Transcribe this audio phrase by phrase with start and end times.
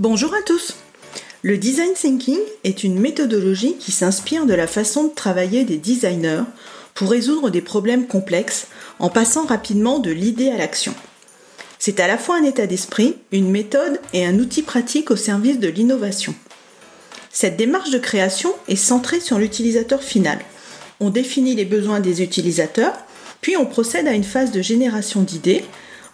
[0.00, 0.76] Bonjour à tous
[1.42, 6.44] Le design thinking est une méthodologie qui s'inspire de la façon de travailler des designers
[6.94, 8.68] pour résoudre des problèmes complexes
[8.98, 10.94] en passant rapidement de l'idée à l'action.
[11.78, 15.58] C'est à la fois un état d'esprit, une méthode et un outil pratique au service
[15.58, 16.34] de l'innovation.
[17.30, 20.38] Cette démarche de création est centrée sur l'utilisateur final.
[21.00, 22.94] On définit les besoins des utilisateurs,
[23.42, 25.62] puis on procède à une phase de génération d'idées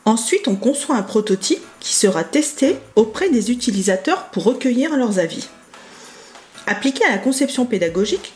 [0.06, 5.48] Ensuite, on conçoit un prototype qui sera testé auprès des utilisateurs pour recueillir leurs avis.
[6.68, 8.32] Appliqué à la conception pédagogique,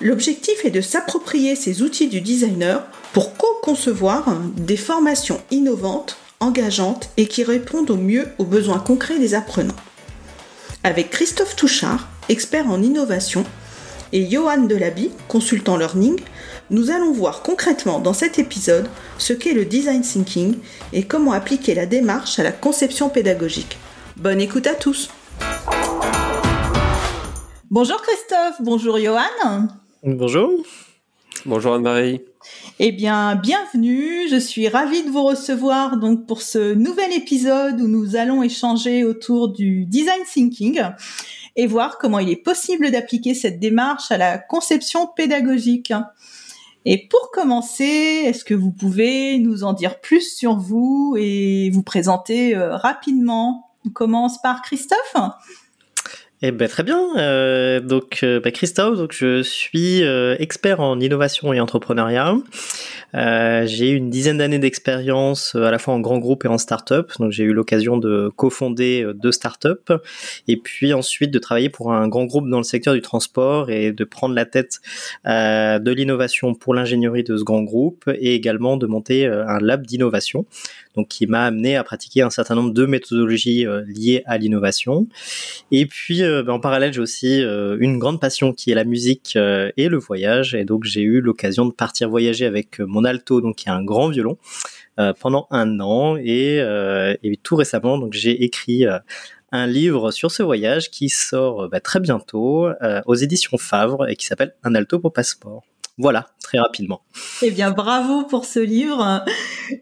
[0.00, 7.28] l'objectif est de s'approprier ces outils du designer pour co-concevoir des formations innovantes, engageantes et
[7.28, 9.76] qui répondent au mieux aux besoins concrets des apprenants.
[10.82, 13.44] Avec Christophe Touchard, expert en innovation,
[14.12, 16.20] et Johan Delaby, consultant learning,
[16.70, 18.88] nous allons voir concrètement dans cet épisode
[19.18, 20.56] ce qu'est le design thinking
[20.92, 23.78] et comment appliquer la démarche à la conception pédagogique.
[24.16, 25.10] Bonne écoute à tous.
[27.70, 29.68] Bonjour Christophe, bonjour Johan.
[30.02, 30.50] Bonjour.
[31.46, 32.20] Bonjour Anne-Marie.
[32.78, 34.28] Eh bien, bienvenue.
[34.28, 39.04] Je suis ravie de vous recevoir donc pour ce nouvel épisode où nous allons échanger
[39.04, 40.80] autour du design thinking
[41.56, 45.92] et voir comment il est possible d'appliquer cette démarche à la conception pédagogique.
[46.84, 47.84] Et pour commencer,
[48.24, 53.70] est-ce que vous pouvez nous en dire plus sur vous et vous présenter euh, rapidement?
[53.86, 55.16] On commence par Christophe?
[56.44, 57.00] Eh ben très bien.
[57.18, 62.34] Euh, donc euh, ben, Christophe, donc je suis euh, expert en innovation et entrepreneuriat.
[63.14, 67.12] Euh, j'ai une dizaine d'années d'expérience à la fois en grand groupe et en start-up.
[67.20, 69.92] Donc j'ai eu l'occasion de cofonder deux start-up
[70.48, 73.92] et puis ensuite de travailler pour un grand groupe dans le secteur du transport et
[73.92, 74.80] de prendre la tête
[75.24, 80.44] de l'innovation pour l'ingénierie de ce grand groupe et également de monter un lab d'innovation
[80.94, 85.08] donc qui m'a amené à pratiquer un certain nombre de méthodologies euh, liées à l'innovation.
[85.70, 88.84] Et puis euh, ben, en parallèle, j'ai aussi euh, une grande passion qui est la
[88.84, 93.40] musique et le voyage, et donc j'ai eu l'occasion de partir voyager avec mon alto,
[93.40, 94.38] donc qui est un grand violon.
[95.20, 96.62] pendant un an et,
[97.42, 98.84] tout récemment donc j'ai écrit
[99.52, 102.68] un livre sur ce voyage qui sort bah, très bientôt
[103.06, 105.64] aux éditions Favre et qui s'appelle Un alto pour passeport.
[105.98, 107.02] Voilà, très rapidement.
[107.42, 109.24] Eh bien, bravo pour ce livre.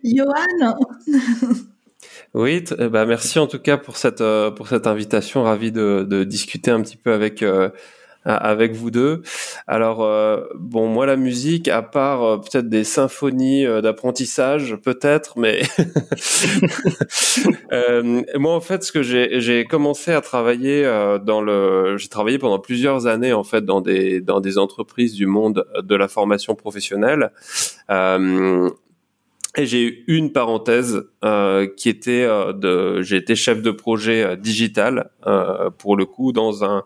[0.04, 0.76] Johan
[2.34, 5.42] Oui, bah merci en tout cas pour cette euh, pour cette invitation.
[5.42, 7.70] Ravi de, de discuter un petit peu avec euh,
[8.24, 9.22] avec vous deux.
[9.66, 15.38] Alors euh, bon, moi la musique, à part euh, peut-être des symphonies euh, d'apprentissage, peut-être,
[15.38, 15.62] mais
[18.38, 20.82] moi en fait, ce que j'ai commencé à travailler
[21.24, 25.26] dans le, j'ai travaillé pendant plusieurs années en fait dans des dans des entreprises du
[25.26, 27.32] monde de la formation professionnelle.
[29.56, 34.22] Et j'ai eu une parenthèse euh, qui était euh, de, j'ai été chef de projet
[34.22, 36.84] euh, digital euh, pour le coup dans un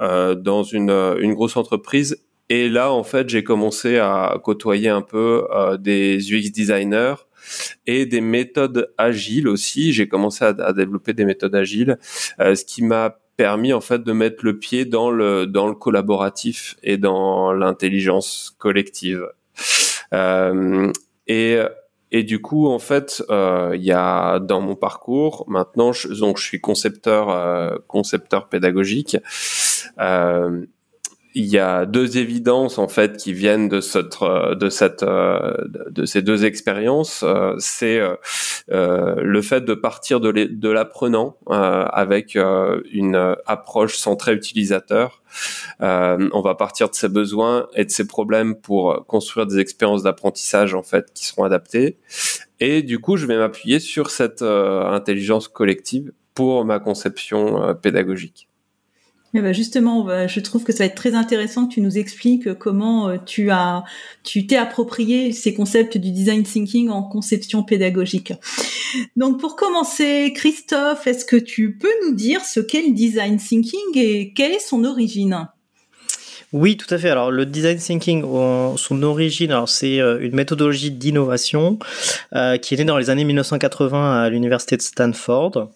[0.00, 2.22] euh, dans une une grosse entreprise.
[2.48, 5.48] Et là, en fait, j'ai commencé à côtoyer un peu
[5.80, 7.16] des UX designers
[7.88, 9.92] et des méthodes agiles aussi.
[9.92, 11.98] J'ai commencé à, à, développer des méthodes agiles,
[12.38, 16.76] ce qui m'a permis en fait de mettre le pied dans le dans le collaboratif
[16.84, 19.26] et dans l'intelligence collective.
[20.12, 21.58] et
[22.12, 26.42] et du coup, en fait, euh, il y a dans mon parcours maintenant, je, je
[26.42, 29.16] suis concepteur, euh, concepteur pédagogique.
[29.98, 30.66] Euh,
[31.36, 36.22] il y a deux évidences en fait qui viennent de cette de cette de ces
[36.22, 37.22] deux expériences.
[37.58, 38.00] c'est
[38.68, 45.22] le fait de partir de de l'apprenant avec une approche centrée utilisateur.
[45.80, 50.74] on va partir de ses besoins et de ses problèmes pour construire des expériences d'apprentissage
[50.74, 51.98] en fait qui seront adaptées.
[52.60, 58.48] Et du coup, je vais m'appuyer sur cette intelligence collective pour ma conception pédagogique.
[59.36, 62.54] Mais bah justement, je trouve que ça va être très intéressant que tu nous expliques
[62.54, 63.84] comment euh, tu as,
[64.22, 68.32] tu t'es approprié ces concepts du design thinking en conception pédagogique.
[69.14, 73.78] Donc, pour commencer, Christophe, est-ce que tu peux nous dire ce qu'est le design thinking
[73.94, 75.46] et quelle est son origine?
[76.52, 77.10] Oui, tout à fait.
[77.10, 78.22] Alors, le design thinking,
[78.76, 81.78] son origine, alors c'est euh, une méthodologie d'innovation
[82.34, 85.70] euh, qui est née dans les années 1980 à l'université de Stanford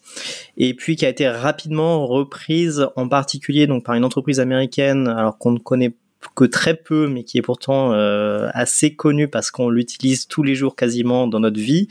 [0.56, 5.38] et puis qui a été rapidement reprise, en particulier donc par une entreprise américaine, alors
[5.38, 5.92] qu'on ne connaît
[6.34, 10.54] que très peu, mais qui est pourtant euh, assez connu parce qu'on l'utilise tous les
[10.54, 11.88] jours quasiment dans notre vie.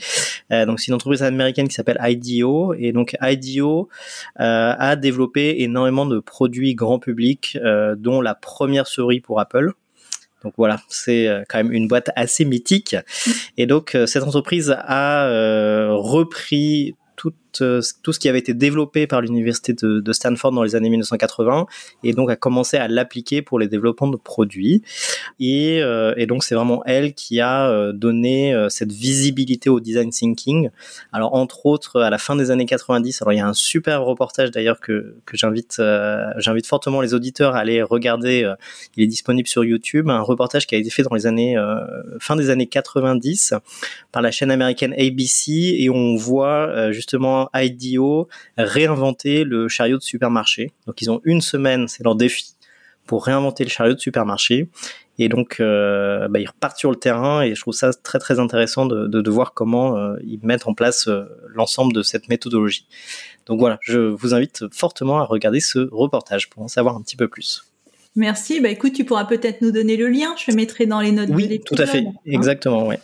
[0.52, 3.88] Euh, donc c'est une entreprise américaine qui s'appelle IDEO et donc IDEO
[4.40, 7.58] euh, a développé énormément de produits grand public,
[7.96, 9.72] dont la première souris pour Apple.
[10.42, 12.96] Donc voilà, c'est quand même une boîte assez mythique.
[13.58, 15.28] Et donc cette entreprise a
[15.90, 20.74] repris tout, euh, tout ce qui avait été développé par l'université de, Stanford dans les
[20.74, 21.66] années 1980
[22.02, 24.82] et donc a commencé à l'appliquer pour les développements de produits.
[25.38, 30.70] Et, euh, donc c'est vraiment elle qui a euh, donné cette visibilité au design thinking.
[31.12, 34.02] Alors entre autres à la fin des années 90, alors il y a un super
[34.02, 35.80] reportage d'ailleurs que, que j'invite
[36.36, 38.52] j'invite fortement les auditeurs à aller regarder.
[38.96, 41.56] il est disponible sur YouTube, un reportage qui a été fait dans les années
[42.20, 43.54] fin des années 90
[44.12, 50.02] par la chaîne américaine ABC et on voit justement justement IDEO réinventer le chariot de
[50.02, 50.72] supermarché.
[50.86, 52.54] Donc ils ont une semaine, c'est leur défi,
[53.06, 54.68] pour réinventer le chariot de supermarché.
[55.18, 58.40] Et donc, euh, bah, ils repartent sur le terrain et je trouve ça très très
[58.40, 62.86] intéressant de, de, voir comment euh, ils mettent en place euh, l'ensemble de cette méthodologie.
[63.44, 67.16] Donc voilà, je vous invite fortement à regarder ce reportage pour en savoir un petit
[67.16, 67.64] peu plus.
[68.16, 68.60] Merci.
[68.60, 70.34] Bah écoute, tu pourras peut-être nous donner le lien.
[70.38, 71.98] Je le mettrai dans les notes oui, de tout à fait.
[71.98, 72.12] Hein.
[72.24, 72.96] Exactement, oui.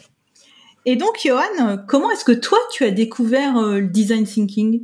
[0.88, 4.82] Et donc, Johan, comment est-ce que toi, tu as découvert euh, le design thinking?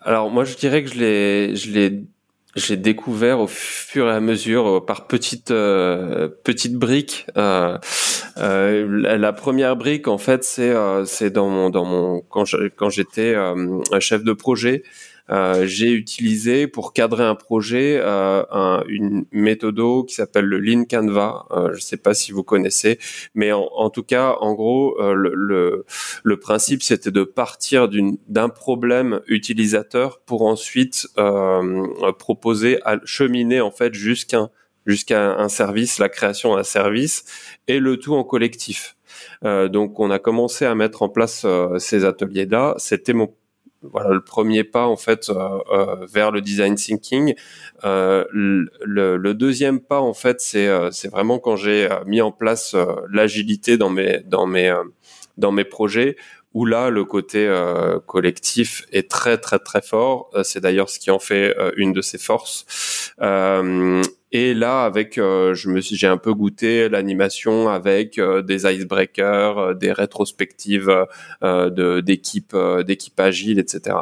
[0.00, 2.02] Alors, moi, je dirais que je l'ai, je l'ai,
[2.56, 7.26] j'ai découvert au fur et à mesure euh, par petites euh, petites briques.
[7.36, 7.78] La,
[9.36, 10.72] première brique, en fait, c'est
[11.04, 13.34] c'est dans mon dans mon quand quand j'étais
[14.00, 14.82] chef de projet.
[15.30, 20.84] Euh, j'ai utilisé pour cadrer un projet euh, un, une méthode qui s'appelle le Lean
[20.84, 21.46] Canva.
[21.50, 22.98] Euh, je ne sais pas si vous connaissez,
[23.34, 25.84] mais en, en tout cas, en gros, euh, le, le,
[26.22, 27.88] le, principe c'était de partir
[28.28, 31.06] d'un problème utilisateur pour ensuite
[32.18, 34.50] proposer à cheminer en fait jusqu'à
[34.86, 37.24] jusqu'à un service, la création d'un service,
[37.68, 38.96] et le tout en collectif.
[39.44, 42.74] Euh, donc on a commencé à mettre en place euh, ces ateliers-là.
[42.78, 43.32] C'était mon
[43.82, 47.34] voilà le premier pas en fait euh, euh, vers le design thinking.
[47.84, 52.74] Euh, le, deuxième pas en fait c'est vraiment quand j'ai mis en place
[53.10, 54.74] l'agilité dans mes dans mes
[55.36, 56.16] dans mes projets
[56.54, 57.48] où là le côté
[58.06, 60.30] collectif est très très très fort.
[60.42, 63.14] c'est d'ailleurs ce qui en fait une de ses forces.
[64.30, 68.70] Et là, avec, euh, je me suis, j'ai un peu goûté l'animation avec euh, des
[68.70, 71.06] icebreakers, euh, des rétrospectives
[71.42, 73.96] de d'équipes, d'équipes agiles, etc.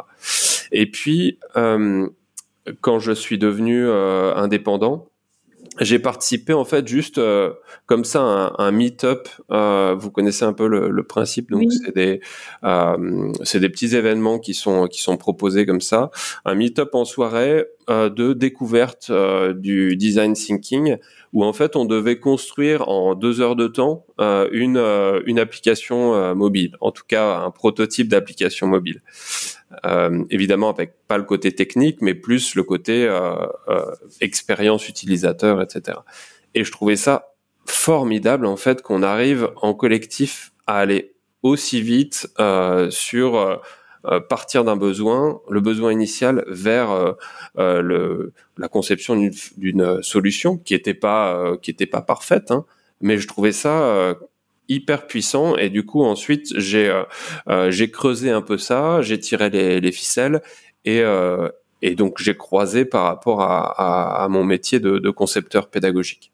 [0.72, 5.08] Et puis, quand je suis devenu indépendant,
[5.80, 7.52] j'ai participé en fait juste euh,
[7.86, 9.28] comme ça un, un meet-up.
[9.50, 12.20] Euh, vous connaissez un peu le, le principe, donc c'est des
[12.64, 16.10] euh, c'est des petits événements qui sont qui sont proposés comme ça.
[16.44, 20.96] Un meet-up en soirée euh, de découverte euh, du design thinking
[21.32, 24.78] où en fait on devait construire en deux heures de temps une
[25.26, 29.02] une application mobile, en tout cas un prototype d'application mobile.
[29.84, 33.34] Euh, évidemment avec pas le côté technique, mais plus le côté euh,
[33.68, 33.84] euh,
[34.20, 35.98] expérience utilisateur, etc.
[36.54, 37.32] Et je trouvais ça
[37.66, 42.28] formidable en fait qu'on arrive en collectif à aller aussi vite
[42.90, 43.60] sur
[44.28, 47.16] partir d'un besoin, le besoin initial, vers
[47.56, 49.16] le, la conception
[49.56, 52.64] d'une solution qui n'était pas qui était pas parfaite, hein,
[53.00, 54.16] mais je trouvais ça
[54.68, 57.02] hyper puissant et du coup ensuite j'ai euh,
[57.48, 60.42] euh, j'ai creusé un peu ça, j'ai tiré les, les, ficelles
[60.84, 61.48] et euh,
[61.82, 66.32] et donc j'ai croisé par rapport à, à, mon métier de, de, concepteur pédagogique.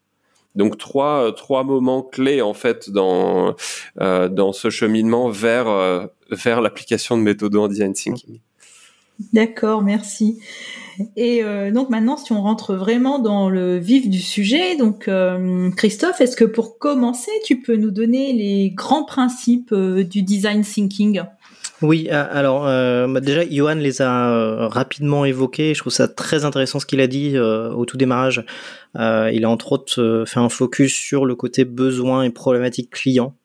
[0.55, 3.55] Donc trois trois moments clés en fait dans
[3.97, 8.39] dans ce cheminement vers vers l'application de méthode en design thinking.
[9.31, 10.39] D'accord, merci.
[11.15, 15.69] Et euh, donc maintenant, si on rentre vraiment dans le vif du sujet, donc euh,
[15.71, 20.61] Christophe, est-ce que pour commencer, tu peux nous donner les grands principes euh, du design
[20.61, 21.21] thinking?
[21.81, 22.63] Oui, alors
[23.19, 25.73] déjà, Johan les a rapidement évoqués.
[25.73, 28.45] Je trouve ça très intéressant ce qu'il a dit au tout démarrage.
[28.95, 33.35] il a entre autres fait un focus sur le côté besoin et problématique client.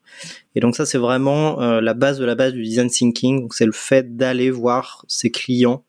[0.55, 3.49] Et donc ça, c'est vraiment la base de la base du design thinking.
[3.53, 5.85] c'est le fait d'aller voir ses clients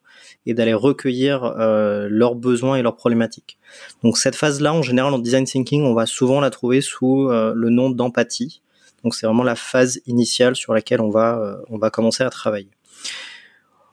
[0.46, 3.60] et d'aller recueillir euh, leurs besoins et leurs problématiques.
[4.04, 7.54] Donc cette phase-là, en général, en design thinking, on va souvent la trouver sous euh,
[7.56, 8.62] le nom d'empathie.
[9.04, 12.30] Donc c'est vraiment la phase initiale sur laquelle on va, euh, on va commencer à
[12.30, 12.70] travailler.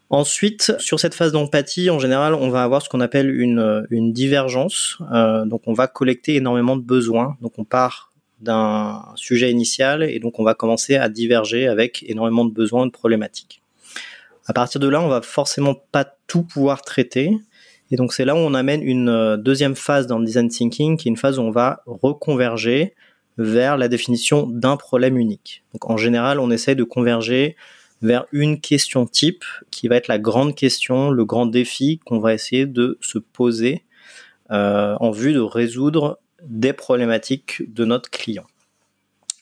[0.09, 4.13] Ensuite, sur cette phase d'empathie, en général, on va avoir ce qu'on appelle une, une
[4.13, 4.99] divergence.
[5.13, 7.37] Euh, donc, on va collecter énormément de besoins.
[7.41, 12.45] Donc, on part d'un sujet initial et donc on va commencer à diverger avec énormément
[12.45, 13.63] de besoins de problématiques.
[14.47, 17.37] À partir de là, on va forcément pas tout pouvoir traiter.
[17.91, 20.97] Et donc, c'est là où on amène une euh, deuxième phase dans le design thinking,
[20.97, 22.95] qui est une phase où on va reconverger
[23.39, 25.65] vers la définition d'un problème unique.
[25.73, 27.57] Donc, en général, on essaie de converger
[28.03, 32.35] vers une question type qui va être la grande question, le grand défi qu'on va
[32.35, 33.85] essayer de se poser
[34.51, 38.47] euh, en vue de résoudre des problématiques de notre client.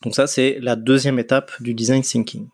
[0.02, 2.48] Donc ça, c'est la deuxième étape du design thinking.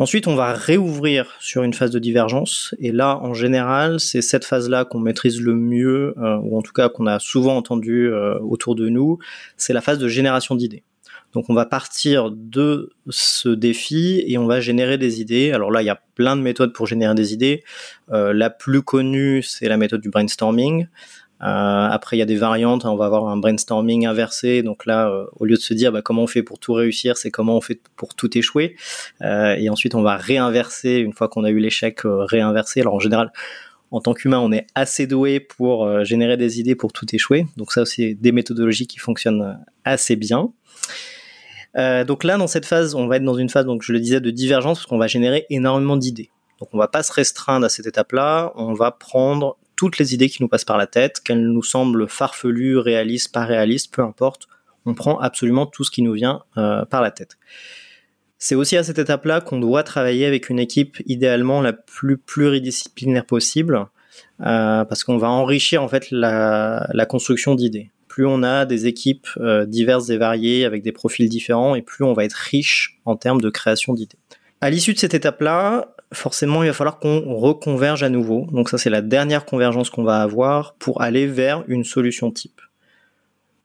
[0.00, 2.72] Ensuite, on va réouvrir sur une phase de divergence.
[2.78, 6.72] Et là, en général, c'est cette phase-là qu'on maîtrise le mieux, euh, ou en tout
[6.72, 9.18] cas qu'on a souvent entendu euh, autour de nous.
[9.56, 10.84] C'est la phase de génération d'idées.
[11.34, 15.52] Donc on va partir de ce défi et on va générer des idées.
[15.52, 17.64] Alors là, il y a plein de méthodes pour générer des idées.
[18.12, 20.86] Euh, la plus connue, c'est la méthode du brainstorming.
[21.40, 22.84] Euh, après, il y a des variantes.
[22.84, 24.62] On va avoir un brainstorming inversé.
[24.62, 27.16] Donc là, euh, au lieu de se dire bah, comment on fait pour tout réussir,
[27.16, 28.76] c'est comment on fait pour tout échouer.
[29.22, 32.80] et ensuite, on va réinverser une fois qu'on a eu l'échec, réinverser.
[32.80, 33.32] Alors en général,
[33.90, 37.46] en tant qu'humain, on est assez doué pour générer des idées pour tout échouer.
[37.56, 40.52] Donc ça, c'est des méthodologies qui fonctionnent assez bien.
[41.76, 44.00] Euh, donc là, dans cette phase, on va être dans une phase, donc je le
[44.00, 46.30] disais, de divergence, parce qu'on va générer énormément d'idées.
[46.60, 50.28] Donc on va pas se restreindre à cette étape-là, on va prendre toutes les idées
[50.28, 54.48] qui nous passent par la tête, qu'elles nous semblent farfelues, réalistes, pas réalistes, peu importe.
[54.84, 57.38] On prend absolument tout ce qui nous vient euh, par la tête.
[58.38, 63.24] C'est aussi à cette étape-là qu'on doit travailler avec une équipe idéalement la plus pluridisciplinaire
[63.24, 63.86] possible,
[64.40, 69.28] euh, parce qu'on va enrichir en fait la, construction d'idées plus on a des équipes
[69.36, 73.14] euh, diverses et variées avec des profils différents et plus on va être riche en
[73.14, 74.18] termes de création d'idées.
[74.60, 78.46] À l'issue de cette étape-là, forcément, il va falloir qu'on reconverge à nouveau.
[78.52, 82.60] Donc ça, c'est la dernière convergence qu'on va avoir pour aller vers une solution type.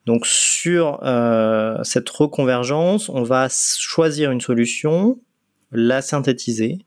[0.06, 5.20] Donc sur euh, cette reconvergence, on va choisir une solution,
[5.72, 6.80] la synthétiser,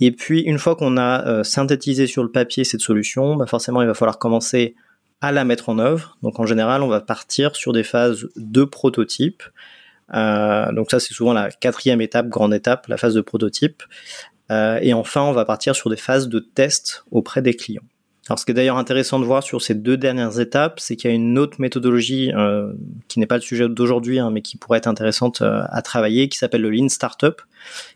[0.00, 3.80] et puis une fois qu'on a euh, synthétisé sur le papier cette solution, bah forcément
[3.80, 4.74] il va falloir commencer
[5.20, 6.18] à la mettre en œuvre.
[6.22, 9.42] Donc en général, on va partir sur des phases de prototype.
[10.14, 13.82] Euh, donc ça, c'est souvent la quatrième étape, grande étape, la phase de prototype.
[14.50, 17.82] Euh, et enfin, on va partir sur des phases de test auprès des clients.
[18.28, 21.08] Alors, ce qui est d'ailleurs intéressant de voir sur ces deux dernières étapes, c'est qu'il
[21.08, 22.72] y a une autre méthodologie euh,
[23.06, 26.28] qui n'est pas le sujet d'aujourd'hui, hein, mais qui pourrait être intéressante euh, à travailler,
[26.28, 27.40] qui s'appelle le Lean Startup,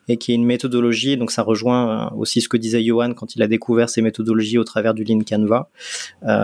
[0.07, 1.17] et qui est une méthodologie.
[1.17, 4.65] Donc, ça rejoint aussi ce que disait Johan quand il a découvert ces méthodologies au
[4.65, 5.69] travers du Lean Canva.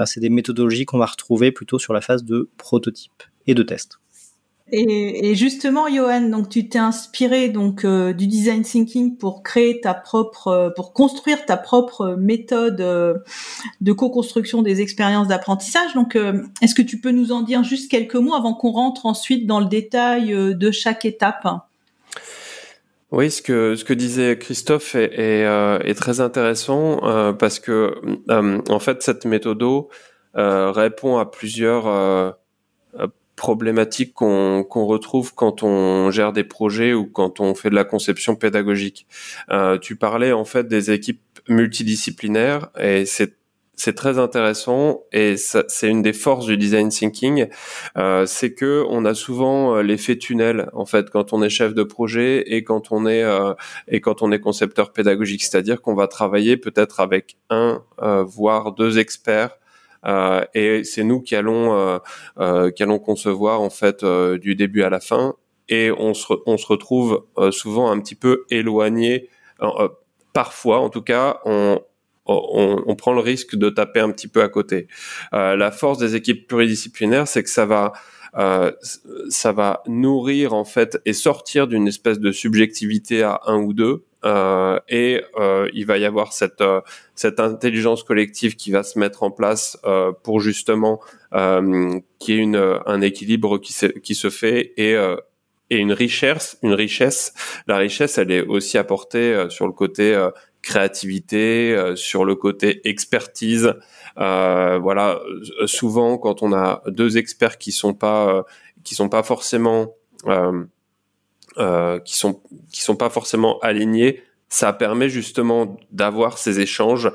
[0.05, 4.01] c'est des méthodologies qu'on va retrouver plutôt sur la phase de prototype et de test.
[4.73, 9.95] Et, justement, Johan, donc tu t'es inspiré donc euh, du design thinking pour créer ta
[9.95, 13.15] propre, euh, pour construire ta propre méthode euh,
[13.81, 15.95] de co-construction des expériences d'apprentissage.
[15.95, 16.19] Donc,
[16.63, 19.61] est-ce que tu peux nous en dire juste quelques mots avant qu'on rentre ensuite dans
[19.61, 21.47] le détail de chaque étape?
[23.13, 27.01] Oui, ce que ce que disait Christophe est, est, est très intéressant
[27.39, 27.95] parce que
[28.29, 29.63] en fait cette méthode
[30.35, 32.37] répond à plusieurs
[33.37, 38.35] problématiques qu'on retrouve quand on gère des projets ou quand on fait de la conception
[38.35, 39.07] pédagogique.
[39.51, 43.37] Euh, tu parlais en fait des équipes multidisciplinaires et c'est
[43.77, 47.49] c'est très intéressant et c'est une des forces du design thinking,
[47.99, 51.75] euh, c'est que on a souvent euh, l'effet tunnel en fait quand on est chef
[51.75, 53.53] de projet et quand on est euh,
[53.87, 58.73] et quand on est concepteur pédagogique, c'est-à-dire qu'on va travailler peut-être avec un euh, voire
[58.73, 59.59] deux experts
[60.55, 61.99] et c'est nous qui allons euh,
[62.39, 65.35] euh, qui allons concevoir en fait du début à la fin
[65.69, 69.29] et on se, on se retrouve souvent un petit peu éloigné
[70.33, 71.81] parfois en tout cas on,
[72.27, 74.89] on, on, prend le risque de taper un petit peu à côté.
[75.33, 77.93] Euh, la force des équipes pluridisciplinaires, c'est que ça va,
[78.37, 78.73] euh,
[79.29, 84.05] ça va nourrir en fait et sortir d'une espèce de subjectivité à un ou deux
[84.25, 86.81] euh, et euh, il va y avoir cette euh,
[87.15, 89.79] cette intelligence collective qui va se mettre en place
[90.23, 94.95] pour justement qu'il y ait une un équilibre qui se qui se fait et
[95.71, 97.33] et une richesse une richesse.
[97.67, 100.29] La richesse elle est aussi apportée sur le côté
[100.63, 103.75] créativité sur le côté expertise.
[104.17, 105.21] Voilà
[105.67, 108.45] souvent quand on a deux experts qui sont pas
[108.85, 109.95] qui sont pas forcément
[110.27, 110.65] euh,
[112.05, 117.11] qui sont qui sont pas forcément alignés, ça permet justement d'avoir ces échanges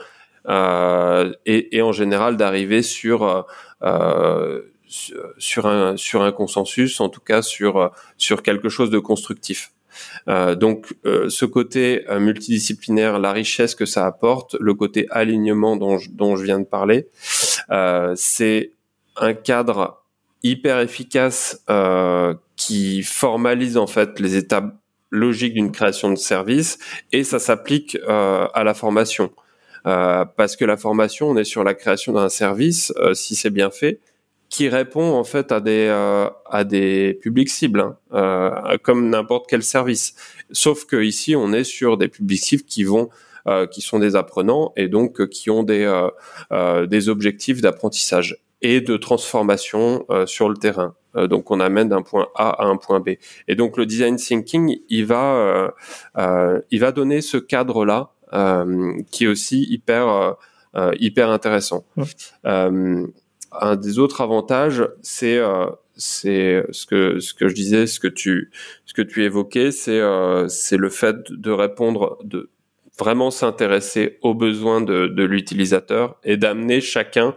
[0.48, 3.46] euh, et, et, en général d'arriver sur
[3.84, 4.62] euh,
[5.38, 9.72] sur un sur un consensus, en tout cas sur sur quelque chose de constructif.
[10.28, 16.44] donc ce côté multidisciplinaire, la richesse que ça apporte, le côté alignement dont dont je
[16.44, 17.08] viens de parler,
[18.16, 18.72] c'est
[19.16, 20.04] un cadre
[20.44, 21.64] hyper efficace
[22.62, 24.76] qui formalise en fait les étapes
[25.10, 26.78] logiques d'une création de service
[27.12, 29.32] et ça s'applique à la formation.
[29.88, 33.50] Euh, parce que la formation, on est sur la création d'un service, euh, si c'est
[33.50, 34.00] bien fait,
[34.50, 39.64] qui répond en fait à des euh, à des publics cibles, hein, comme n'importe quel
[39.64, 40.14] service.
[40.52, 43.10] Sauf que ici, on est sur des publics cibles qui vont
[43.72, 45.90] qui sont des apprenants et donc qui ont des
[46.88, 50.94] des objectifs d'apprentissage et de transformation sur le terrain.
[51.16, 53.12] Donc on amène d'un point A à un point B.
[53.48, 55.74] Et donc le design thinking, il va
[56.72, 60.32] il va donner ce cadre là euh, qui est aussi hyper euh,
[60.76, 61.84] euh, hyper intéressant.
[62.46, 65.42] un des autres avantages, c'est
[65.98, 68.52] c'est ce que ce que je disais, ce que tu
[68.86, 70.02] ce que tu évoquais, c'est
[70.48, 72.50] c'est le fait de répondre de
[72.98, 77.34] vraiment s'intéresser aux besoins de, de l'utilisateur et d'amener chacun euh,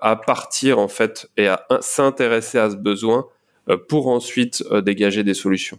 [0.00, 3.26] à partir en fait et à s'intéresser à ce besoin
[3.68, 5.78] euh, pour ensuite euh, dégager des solutions.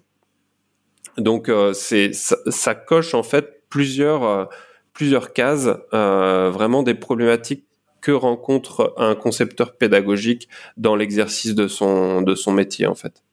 [1.18, 4.46] Donc c'est ça, coche en fait plusieurs, euh,
[4.94, 7.66] plusieurs cases, euh, vraiment des problématiques
[8.02, 13.24] que rencontre un concepteur pédagogique dans l'exercice de son, de son métier, en fait.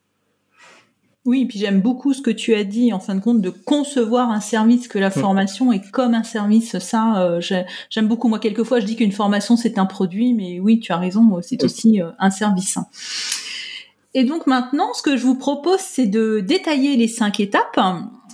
[1.29, 4.31] Oui, puis j'aime beaucoup ce que tu as dit, en fin de compte, de concevoir
[4.31, 5.13] un service, que la mm.
[5.13, 6.79] formation est comme un service.
[6.79, 7.43] Ça, euh,
[7.91, 8.29] j'aime beaucoup.
[8.29, 11.63] Moi, quelquefois, je dis qu'une formation, c'est un produit, mais oui, tu as raison, c'est
[11.63, 12.79] aussi un service.
[14.15, 17.79] Et donc maintenant, ce que je vous propose, c'est de détailler les cinq étapes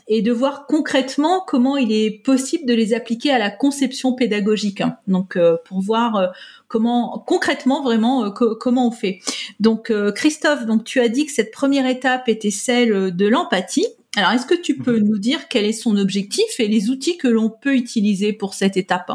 [0.07, 4.83] et de voir concrètement comment il est possible de les appliquer à la conception pédagogique.
[5.09, 6.27] Donc euh, pour voir euh,
[6.69, 9.21] comment concrètement vraiment euh, comment on fait.
[9.61, 13.87] Donc Christophe, donc tu as dit que cette première étape était celle de l'empathie.
[14.17, 15.09] Alors est-ce que tu peux mhm.
[15.09, 18.77] nous dire quel est son objectif et les outils que l'on peut utiliser pour cette
[18.77, 19.11] étape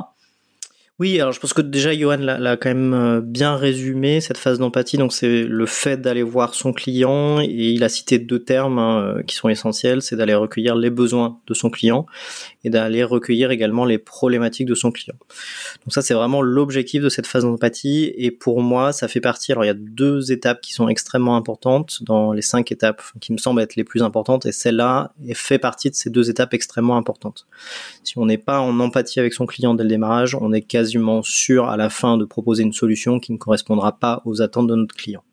[0.99, 4.59] oui, alors je pense que déjà Johan l'a quand même euh, bien résumé cette phase
[4.59, 4.97] d'empathie.
[4.97, 9.01] Donc c'est le fait d'aller voir son client et il a cité deux termes hein,
[9.01, 12.05] euh, qui sont essentiels, c'est d'aller recueillir les besoins de son client
[12.63, 15.15] et d'aller recueillir également les problématiques de son client.
[15.85, 19.51] Donc ça c'est vraiment l'objectif de cette phase d'empathie et pour moi ça fait partie.
[19.51, 23.31] Alors il y a deux étapes qui sont extrêmement importantes dans les cinq étapes qui
[23.31, 26.97] me semblent être les plus importantes et celle-là fait partie de ces deux étapes extrêmement
[26.97, 27.47] importantes.
[28.03, 30.89] Si on n'est pas en empathie avec son client dès le démarrage, on est quasi
[30.89, 34.67] quasiment sûr à la fin de proposer une solution qui ne correspondra pas aux attentes
[34.67, 35.23] de notre client.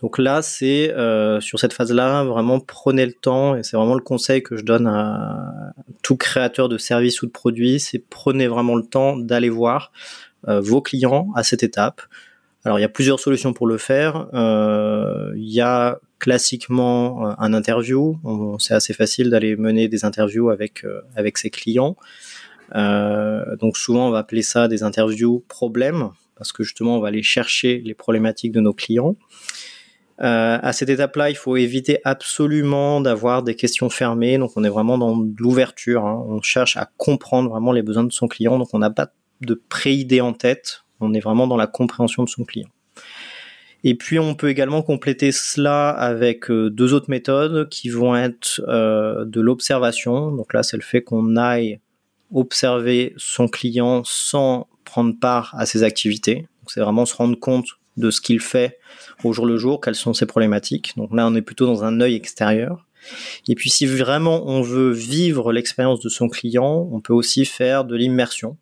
[0.00, 4.02] Donc là, c'est euh, sur cette phase-là, vraiment prenez le temps, et c'est vraiment le
[4.02, 8.74] conseil que je donne à tout créateur de service ou de produit, c'est prenez vraiment
[8.74, 9.92] le temps d'aller voir
[10.48, 12.02] euh, vos clients à cette étape.
[12.64, 14.28] Alors il y a plusieurs solutions pour le faire.
[14.34, 18.18] Euh, il y a classiquement un interview.
[18.58, 21.96] C'est assez facile d'aller mener des interviews avec avec ses clients.
[22.74, 27.08] Euh, donc souvent on va appeler ça des interviews problèmes parce que justement on va
[27.08, 29.16] aller chercher les problématiques de nos clients.
[30.22, 34.38] Euh, à cette étape-là, il faut éviter absolument d'avoir des questions fermées.
[34.38, 36.06] Donc, on est vraiment dans l'ouverture.
[36.06, 36.24] Hein.
[36.26, 38.58] On cherche à comprendre vraiment les besoins de son client.
[38.58, 39.10] Donc, on n'a pas
[39.42, 40.84] de pré-idée en tête.
[41.00, 42.68] On est vraiment dans la compréhension de son client.
[43.84, 48.62] Et puis, on peut également compléter cela avec euh, deux autres méthodes qui vont être
[48.68, 50.32] euh, de l'observation.
[50.32, 51.78] Donc là, c'est le fait qu'on aille
[52.32, 56.48] observer son client sans prendre part à ses activités.
[56.66, 58.78] C'est vraiment se rendre compte de ce qu'il fait
[59.24, 60.92] au jour le jour, quelles sont ses problématiques.
[60.96, 62.86] Donc là, on est plutôt dans un œil extérieur.
[63.48, 67.84] Et puis si vraiment on veut vivre l'expérience de son client, on peut aussi faire
[67.84, 68.56] de l'immersion.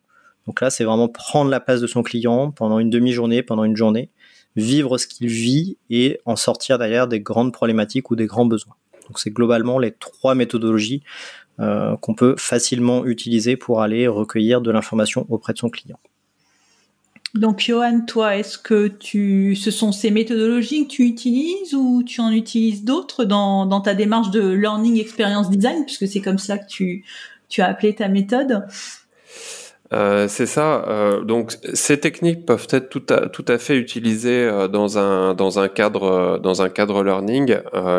[0.47, 3.77] Donc là, c'est vraiment prendre la place de son client pendant une demi-journée, pendant une
[3.77, 4.11] journée,
[4.57, 8.75] vivre ce qu'il vit et en sortir derrière des grandes problématiques ou des grands besoins.
[9.09, 11.03] Donc c'est globalement les trois méthodologies
[11.61, 15.99] euh, qu'on peut facilement utiliser pour aller recueillir de l'information auprès de son client.
[17.35, 22.21] Donc, Johan, toi, est-ce que tu, ce sont ces méthodologies que tu utilises ou tu
[22.21, 26.59] en utilises d'autres dans, dans ta démarche de learning experience design, puisque c'est comme ça
[26.59, 27.05] que tu,
[27.49, 28.65] tu as appelé ta méthode?
[29.93, 30.85] Euh, c'est ça.
[30.89, 35.35] Euh, donc, ces techniques peuvent être tout à, tout à fait utilisées euh, dans un
[35.35, 37.57] dans un cadre dans un cadre learning.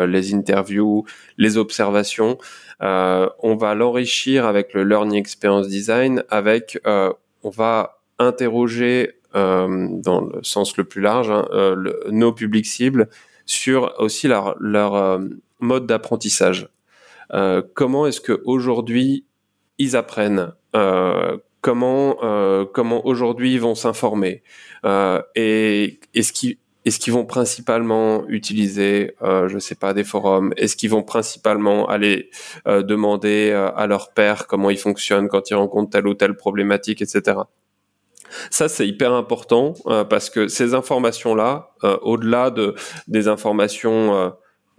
[0.08, 1.04] les interviews,
[1.38, 2.38] les observations.
[2.80, 6.24] on va l'enrichir avec le learning experience design.
[6.30, 11.46] Avec, on va interroger dans le sens le plus large hein,
[12.10, 13.08] nos publics cibles
[13.44, 15.20] sur aussi leur leur
[15.60, 16.68] mode d'apprentissage.
[17.74, 19.26] comment est-ce que aujourd'hui
[19.78, 20.52] ils apprennent?
[21.66, 24.44] Comment euh, comment aujourd'hui ils vont s'informer?
[24.84, 30.54] Euh, et est-ce qu'ils vont principalement utiliser, euh, je sais pas, des forums?
[30.56, 32.30] Est-ce qu'ils vont principalement aller
[32.68, 36.36] euh, demander euh, à leur père comment ils fonctionnent quand ils rencontrent telle ou telle
[36.36, 37.38] problématique, etc.
[38.50, 39.74] Ça, c'est hyper important
[40.08, 41.70] parce que ces informations-là,
[42.02, 42.74] au-delà de
[43.08, 44.32] des informations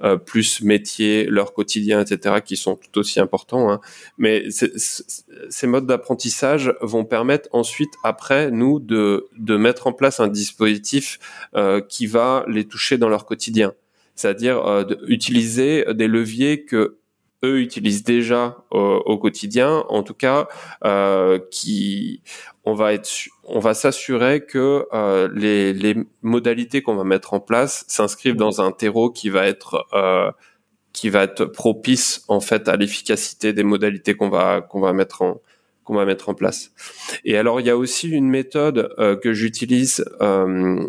[0.03, 3.71] euh, plus métier, leur quotidien, etc., qui sont tout aussi importants.
[3.71, 3.81] Hein.
[4.19, 10.27] Mais ces modes d'apprentissage vont permettre ensuite, après, nous, de, de mettre en place un
[10.27, 11.17] dispositif
[11.55, 13.73] euh, qui va les toucher dans leur quotidien.
[14.13, 16.97] C'est-à-dire euh, utiliser des leviers que
[17.43, 20.47] eux utilisent déjà au, quotidien, en tout cas,
[20.83, 22.21] euh, qui
[22.65, 23.09] on va être,
[23.43, 28.61] on va s'assurer que euh, les, les, modalités qu'on va mettre en place s'inscrivent dans
[28.61, 30.31] un terreau qui va être euh,
[30.93, 35.21] qui va être propice en fait à l'efficacité des modalités qu'on va qu'on va mettre
[35.21, 35.39] en
[35.83, 36.71] qu'on va mettre en place.
[37.23, 40.85] Et alors il y a aussi une méthode euh, que j'utilise euh,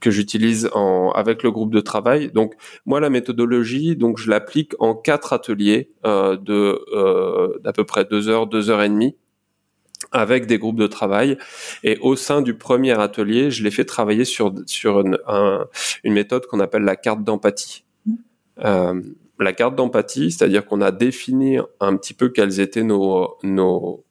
[0.00, 2.30] que j'utilise en, avec le groupe de travail.
[2.32, 2.54] Donc
[2.84, 8.04] moi la méthodologie, donc je l'applique en quatre ateliers euh, de euh, d'à peu près
[8.04, 9.16] deux heures, deux heures et demie
[10.12, 11.38] avec des groupes de travail.
[11.82, 15.18] Et au sein du premier atelier, je l'ai fait travailler sur sur une,
[16.04, 17.84] une méthode qu'on appelle la carte d'empathie.
[18.64, 19.00] Euh,
[19.38, 24.04] la carte d'empathie, c'est-à-dire qu'on a défini un petit peu quels étaient nos nos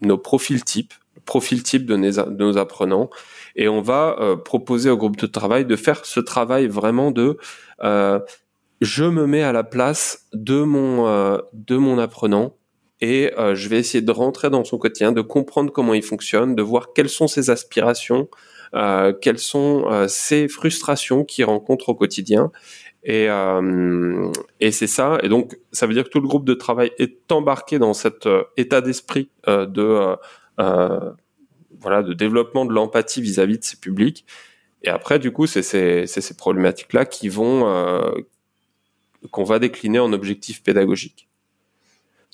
[0.00, 0.94] nos profils types,
[1.26, 3.10] profil type de nos, apprenants
[3.56, 7.36] et on va euh, proposer au groupe de travail de faire ce travail vraiment de
[7.82, 8.20] euh,
[8.80, 12.56] je me mets à la place de mon euh, de mon apprenant
[13.02, 16.62] et je vais essayer de rentrer dans son quotidien, de comprendre comment il fonctionne, de
[16.62, 18.30] voir quelles sont ses aspirations,
[19.20, 22.50] quelles sont ses frustrations qu'il rencontre au quotidien.
[23.04, 23.28] Et,
[24.60, 25.18] et c'est ça.
[25.22, 28.26] Et donc, ça veut dire que tout le groupe de travail est embarqué dans cet
[28.56, 30.16] état d'esprit de
[30.58, 34.24] voilà, de développement de l'empathie vis-à-vis de ces publics.
[34.82, 38.12] Et après, du coup, c'est ces, ces problématiques-là qui vont euh,
[39.30, 41.28] qu'on va décliner en objectifs pédagogiques.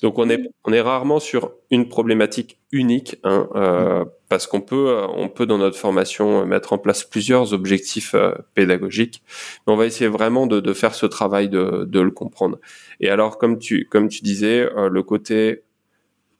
[0.01, 4.89] Donc on est on est rarement sur une problématique unique, hein, euh, parce qu'on peut
[4.89, 9.23] euh, on peut dans notre formation mettre en place plusieurs objectifs euh, pédagogiques,
[9.65, 12.59] mais on va essayer vraiment de, de faire ce travail de, de le comprendre.
[12.99, 15.63] Et alors comme tu comme tu disais, euh, le côté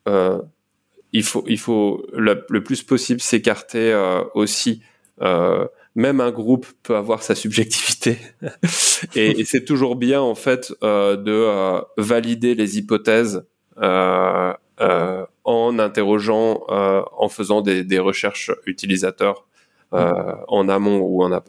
[0.09, 0.41] euh,
[1.13, 4.81] il faut, il faut le, plus possible s'écarter euh, aussi.
[5.21, 8.17] Euh, même un groupe peut avoir sa subjectivité,
[9.15, 13.45] et, c'est toujours bien en fait euh, de euh, valider les hypothèses
[13.79, 14.53] euh,
[15.43, 19.45] en interrogeant, en faisant des, des recherches utilisateurs
[19.91, 21.39] en amont ou en,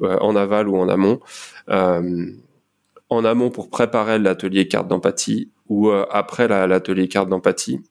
[0.00, 1.20] en aval ou en amont.
[1.66, 7.89] en amont pour préparer l'atelier carte d'empathie ou après l'atelier carte d'empathie euh,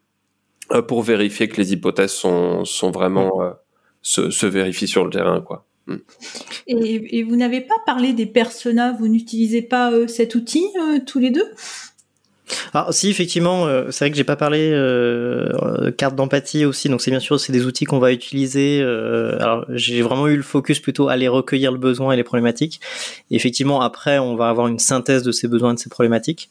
[0.88, 3.52] pour vérifier que les hypothèses sont, sont vraiment euh,
[4.02, 5.66] se, se vérifient sur le terrain, quoi.
[5.88, 5.96] Mm.
[6.68, 10.66] Et, et, vous n'avez pas parlé des personas, vous n'utilisez pas euh, cet outil
[11.06, 11.48] tous les deux?
[12.74, 17.02] Alors si effectivement, euh, c'est vrai que j'ai pas parlé euh, carte d'empathie aussi, donc
[17.02, 18.82] c'est bien sûr c'est des outils qu'on va utiliser.
[18.82, 22.24] Euh, alors j'ai vraiment eu le focus plutôt à aller recueillir le besoin et les
[22.24, 22.80] problématiques.
[23.32, 26.50] Et effectivement après on va avoir une synthèse de ces besoins et de ces problématiques.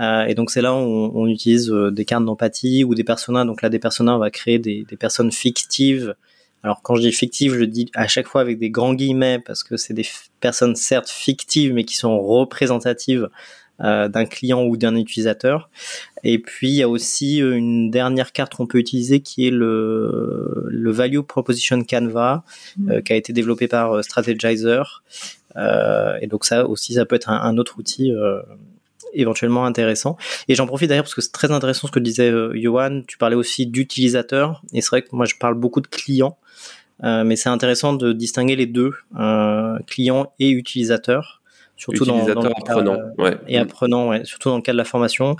[0.00, 3.44] Euh, et donc c'est là où on, utilise euh, des cartes d'empathie ou des personas.
[3.44, 6.14] Donc là des personas on va créer des, des personnes fictives.
[6.62, 9.62] Alors quand je dis fictives, je dis à chaque fois avec des grands guillemets parce
[9.62, 10.06] que c'est des
[10.40, 13.28] personnes certes fictives mais qui sont représentatives euh,
[13.78, 15.68] d'un client ou d'un utilisateur.
[16.24, 19.50] Et puis il y a aussi euh, une dernière carte qu'on peut utiliser qui est
[19.50, 22.42] le, le Value Proposition Canva
[22.76, 22.90] mmh.
[22.90, 25.02] euh, qui a été développé par Strategizer.
[25.56, 28.12] et donc ça aussi ça peut être un, autre outil
[29.12, 30.16] éventuellement intéressant.
[30.48, 33.02] Et j'en profite d'ailleurs parce que c'est très intéressant ce que disait Johan.
[33.06, 36.36] Tu parlais aussi d'utilisateurs et c'est vrai que moi je parle beaucoup de clients.
[37.02, 38.92] mais c'est intéressant de distinguer les deux,
[39.86, 41.40] clients et utilisateurs
[41.76, 43.36] surtout dans, dans le apprenant, ouais.
[43.48, 45.36] et apprenant, ouais, surtout dans le cas de la formation.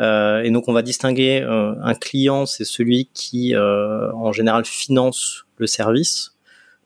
[0.00, 4.64] Euh, et donc on va distinguer euh, un client, c'est celui qui euh, en général
[4.64, 6.32] finance le service.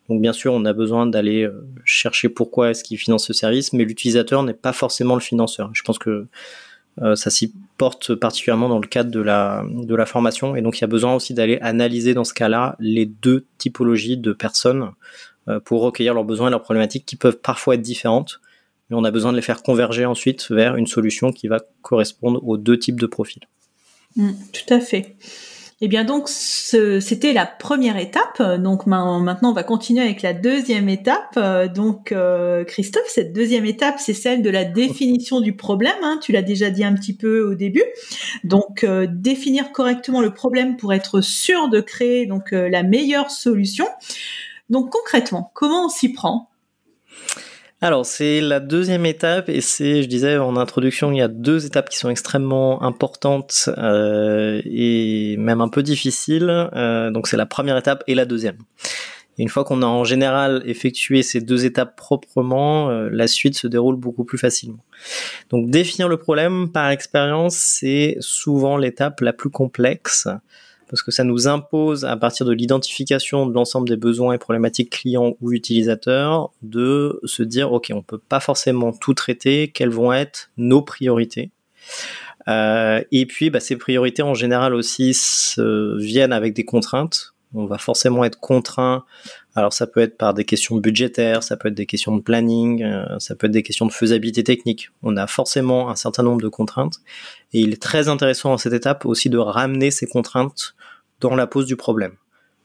[0.09, 3.73] Donc bien sûr, on a besoin d'aller euh, chercher pourquoi est-ce qu'il finance ce service,
[3.73, 5.71] mais l'utilisateur n'est pas forcément le financeur.
[5.75, 6.27] Je pense que
[7.01, 10.79] euh, ça s'y porte particulièrement dans le cadre de la de la formation, et donc
[10.79, 14.91] il y a besoin aussi d'aller analyser dans ce cas-là les deux typologies de personnes
[15.65, 18.41] pour recueillir leurs besoins et leurs problématiques qui peuvent parfois être différentes
[18.91, 22.47] mais on a besoin de les faire converger ensuite vers une solution qui va correspondre
[22.47, 23.43] aux deux types de profils.
[24.17, 25.17] Mm, tout à fait.
[25.81, 28.43] Eh bien donc c'était la première étape.
[28.61, 31.39] Donc maintenant on va continuer avec la deuxième étape.
[31.73, 35.95] Donc euh, Christophe, cette deuxième étape c'est celle de la définition du problème.
[36.03, 36.19] Hein.
[36.21, 37.85] Tu l'as déjà dit un petit peu au début.
[38.43, 43.87] Donc euh, définir correctement le problème pour être sûr de créer euh, la meilleure solution.
[44.71, 46.48] Donc concrètement, comment on s'y prend?
[47.81, 51.65] Alors, c'est la deuxième étape, et c'est, je disais en introduction, il y a deux
[51.65, 56.51] étapes qui sont extrêmement importantes euh, et même un peu difficiles.
[56.75, 58.59] Euh, donc, c'est la première étape et la deuxième.
[59.39, 63.69] Une fois qu'on a en général effectué ces deux étapes proprement, euh, la suite se
[63.69, 64.85] déroule beaucoup plus facilement.
[65.51, 70.27] Donc, définir le problème par expérience, c'est souvent l'étape la plus complexe
[70.89, 74.91] parce que ça nous impose, à partir de l'identification de l'ensemble des besoins et problématiques
[74.91, 80.13] clients ou utilisateurs, de se dire, OK, on peut pas forcément tout traiter, quelles vont
[80.13, 81.51] être nos priorités.
[82.49, 85.17] Euh, et puis, bah, ces priorités, en général aussi,
[85.99, 87.35] viennent avec des contraintes.
[87.55, 89.05] On va forcément être contraint.
[89.55, 92.83] Alors, ça peut être par des questions budgétaires, ça peut être des questions de planning,
[92.83, 94.91] euh, ça peut être des questions de faisabilité technique.
[95.03, 96.99] On a forcément un certain nombre de contraintes.
[97.53, 100.75] Et il est très intéressant en cette étape aussi de ramener ces contraintes
[101.21, 102.13] dans la pose du problème,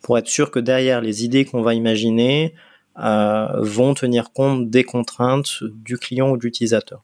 [0.02, 2.54] pour être sûr que derrière les idées qu'on va imaginer
[3.00, 7.04] euh, vont tenir compte des contraintes du client ou de l'utilisateur.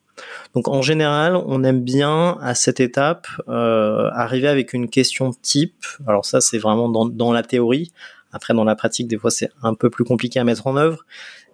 [0.53, 5.85] Donc en général, on aime bien à cette étape euh, arriver avec une question type.
[6.07, 7.91] Alors ça, c'est vraiment dans, la théorie.
[8.31, 11.05] Après, dans la pratique, des fois, c'est un peu plus compliqué à mettre en œuvre.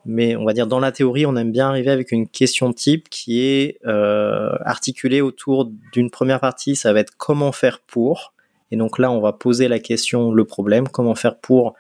[0.06, 3.10] Mais on va dire dans la théorie, on aime bien arriver avec une question type
[3.10, 6.76] qui est euh, articulée autour d'une première partie.
[6.76, 8.34] Ça va être comment faire pour.
[8.72, 11.76] Et donc là, on va poser la question, le problème, comment faire pour,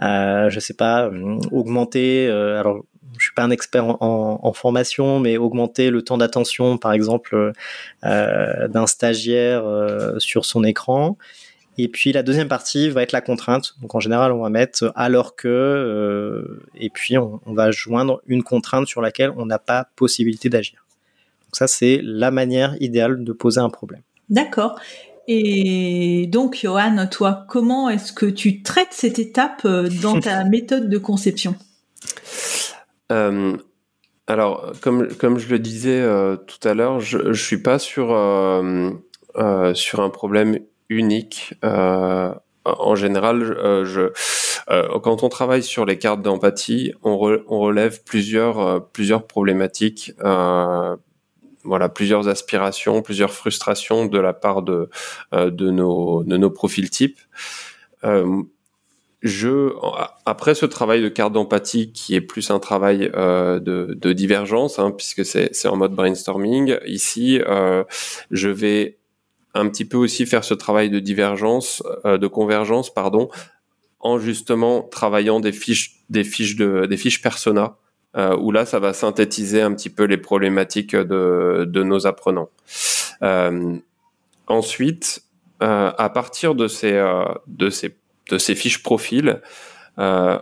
[0.00, 2.26] euh, je sais pas, euh, augmenter.
[2.28, 2.82] Euh, alors,
[3.18, 7.52] je suis pas un expert en, formation, mais augmenter le temps d'attention, par exemple,
[8.04, 9.62] euh, d'un stagiaire
[10.16, 11.18] sur son écran.
[11.76, 13.74] Et puis la deuxième partie va être la contrainte.
[13.82, 18.86] Donc en général, on va mettre alors que, et puis on, va joindre une contrainte
[18.86, 20.86] sur laquelle on n'a pas possibilité d'agir.
[21.44, 24.00] Donc ça, c'est la manière idéale de poser un problème.
[24.30, 24.80] D'accord.
[25.28, 30.88] Et donc, Johan, toi, comment est-ce que tu traites cette étape euh, dans ta méthode
[30.88, 31.54] de conception?
[33.12, 33.56] Euh,
[34.26, 38.08] Alors, comme, comme je le disais euh, tout à l'heure, je ne suis pas sur,
[39.74, 40.58] sur un problème
[40.88, 41.54] unique.
[41.62, 44.12] en général, je,
[44.98, 47.12] quand on travaille sur les cartes d'empathie, on,
[47.46, 50.12] on, relève plusieurs, plusieurs problématiques
[51.64, 54.88] voilà plusieurs aspirations, plusieurs frustrations de la part de
[55.32, 57.18] euh, de nos de nos profils types.
[58.04, 58.42] Euh,
[59.22, 59.72] je
[60.26, 64.80] après ce travail de carte d'empathie qui est plus un travail euh, de, de divergence
[64.80, 67.38] hein, puisque c'est c'est en mode brainstorming ici
[68.32, 68.98] je vais
[69.54, 73.28] un petit peu aussi faire ce travail de divergence de convergence pardon
[74.00, 77.76] en justement travaillant des fiches des fiches de des fiches persona
[78.16, 82.50] euh, où là, ça va synthétiser un petit peu les problématiques de, de nos apprenants.
[83.22, 83.76] Euh,
[84.46, 85.22] ensuite,
[85.62, 87.96] euh, à partir de ces, euh, de ces,
[88.30, 89.40] de ces fiches profils,
[89.98, 90.38] euh,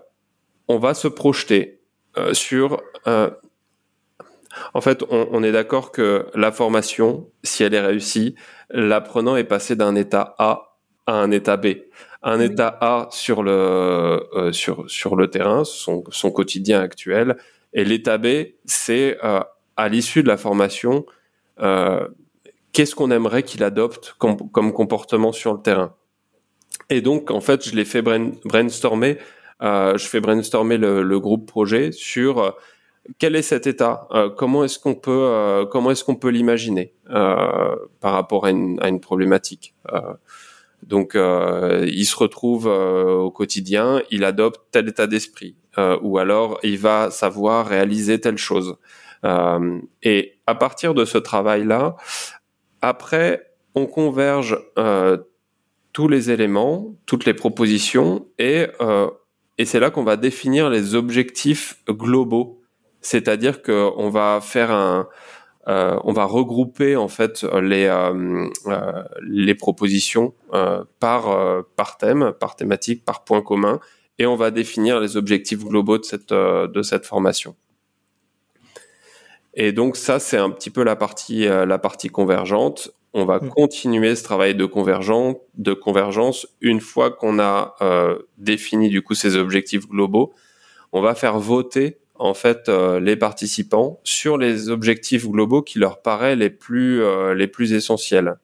[0.68, 1.80] on va se projeter
[2.16, 2.80] euh, sur...
[3.06, 8.34] en fait, on, on est d'accord que la formation, si elle est réussie,
[8.70, 11.66] l'apprenant est passé d'un état A à un état B
[12.22, 17.36] un état A sur le euh, sur sur le terrain, son, son quotidien actuel,
[17.72, 18.26] et l'état B,
[18.64, 19.40] c'est euh,
[19.76, 21.06] à l'issue de la formation,
[21.60, 22.06] euh,
[22.72, 25.94] qu'est-ce qu'on aimerait qu'il adopte comme, comportement sur le terrain.
[26.88, 29.18] Et donc, en fait, je l'ai fait brainstormer,
[29.62, 32.56] euh, je fais brainstormer le, groupe projet sur
[33.18, 38.46] quel est cet état, comment est-ce qu'on peut, comment est-ce qu'on peut l'imaginer par rapport
[38.46, 39.74] à une, à une problématique.
[40.82, 46.18] Donc, euh, il se retrouve euh, au quotidien, il adopte tel état d'esprit, euh, ou
[46.18, 48.76] alors il va savoir réaliser telle chose.
[50.02, 51.96] et à partir de ce travail-là,
[52.80, 54.58] après, on converge
[55.92, 58.66] tous les éléments, toutes les propositions, et,
[59.58, 62.62] et c'est là qu'on va définir les objectifs globaux.
[63.02, 65.06] C'est-à-dire qu'on va faire un,
[65.68, 70.34] euh, on va regrouper en fait les euh, euh, les propositions
[70.98, 73.78] par par thème, par thématique, par point commun,
[74.20, 77.56] et on va définir les objectifs globaux de cette de cette formation.
[79.54, 82.90] Et donc ça c'est un petit peu la partie la partie convergente.
[83.12, 83.48] On va mmh.
[83.48, 87.74] continuer ce travail de convergence de convergence une fois qu'on a
[88.38, 90.32] défini du coup ces objectifs globaux.
[90.92, 96.02] On va faire voter en fait euh, les participants sur les objectifs globaux qui leur
[96.02, 98.36] paraissent les plus euh, les plus essentiels.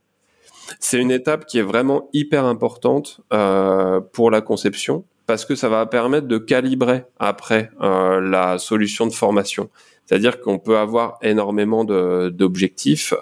[0.81, 5.69] C'est une étape qui est vraiment hyper importante euh, pour la conception parce que ça
[5.69, 9.71] va permettre de calibrer après la solution de formation.
[10.05, 13.13] C'est-à-dire qu'on peut avoir énormément d'objectifs,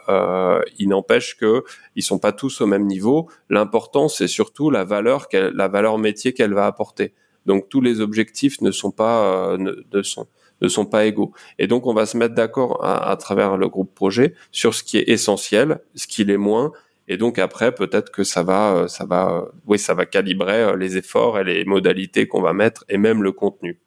[0.78, 1.64] il n'empêche que
[1.96, 3.28] ils sont pas tous au même niveau.
[3.48, 7.14] L'important c'est surtout la valeur la valeur métier qu'elle va apporter.
[7.46, 10.26] Donc tous les objectifs ne sont pas ne sont
[10.60, 11.32] ne sont pas égaux.
[11.58, 14.82] Et donc, on va se mettre d'accord à, à, travers le groupe projet sur ce
[14.82, 16.72] qui est essentiel, ce qui l'est moins.
[17.08, 21.38] Et donc après, peut-être que ça va, ça va, oui, ça va calibrer les efforts
[21.38, 23.78] et les modalités qu'on va mettre et même le contenu.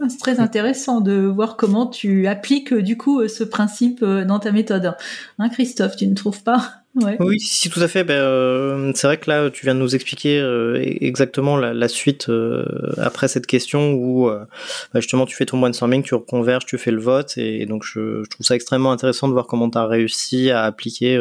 [0.00, 4.52] Ah, c'est très intéressant de voir comment tu appliques du coup ce principe dans ta
[4.52, 4.94] méthode.
[5.38, 6.84] Hein, Christophe, tu ne trouves pas?
[6.96, 7.16] Ouais.
[7.18, 8.04] Oui, si tout à fait.
[8.04, 11.88] Ben, euh, c'est vrai que là, tu viens de nous expliquer euh, exactement la, la
[11.88, 12.64] suite euh,
[12.98, 17.00] après cette question où ben, justement tu fais ton brainstorming, tu reconverges, tu fais le
[17.00, 20.50] vote, et, donc je, je, trouve ça extrêmement intéressant de voir comment tu as réussi
[20.50, 21.20] à appliquer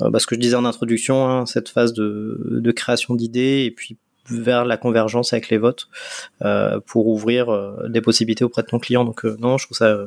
[0.00, 3.70] ben, ce que je disais en introduction, hein, cette phase de, de création d'idées, et
[3.70, 3.96] puis
[4.28, 5.88] vers la convergence avec les votes
[6.86, 7.46] pour ouvrir
[7.88, 9.04] des possibilités auprès de ton client.
[9.04, 9.98] Donc non, je trouve ça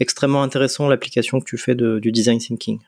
[0.00, 2.80] extrêmement intéressant l'application que tu fais de, du design thinking.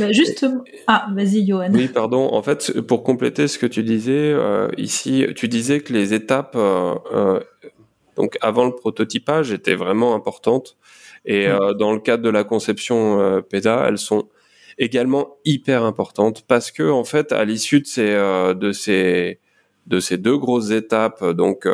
[0.00, 0.44] Bah, juste,
[0.88, 1.70] ah, vas-y, Johan.
[1.72, 2.32] Oui, pardon.
[2.32, 6.54] En fait, pour compléter ce que tu disais euh, ici, tu disais que les étapes,
[6.56, 7.40] euh, euh,
[8.16, 10.76] donc avant le prototypage, étaient vraiment importantes.
[11.24, 14.28] Et euh, dans le cadre de la conception euh, PEDA, elles sont
[14.78, 19.38] également hyper importantes parce que en fait, à l'issue de ces de ces
[19.86, 21.66] de ces deux grosses étapes, donc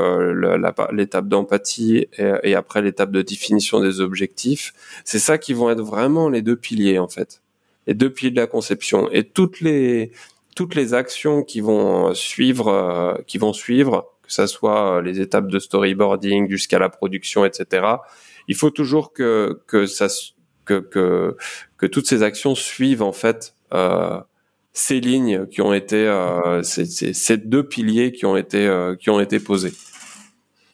[0.92, 2.06] l'étape d'empathie
[2.42, 4.72] et, après l'étape de définition des objectifs,
[5.04, 7.42] c'est ça qui vont être vraiment les deux piliers en fait.
[7.86, 10.12] Les deux piliers de la conception et toutes les
[10.58, 15.20] toutes les actions qui vont suivre euh, qui vont suivre que ça soit euh, les
[15.20, 17.86] étapes de storyboarding jusqu'à la production etc
[18.48, 20.08] il faut toujours que que ça
[20.68, 21.36] que que
[21.76, 24.20] que toutes ces actions suivent en fait euh,
[24.72, 28.94] ces lignes qui ont été euh, ces, ces, ces, deux piliers qui ont été euh,
[28.94, 29.72] qui ont été posés.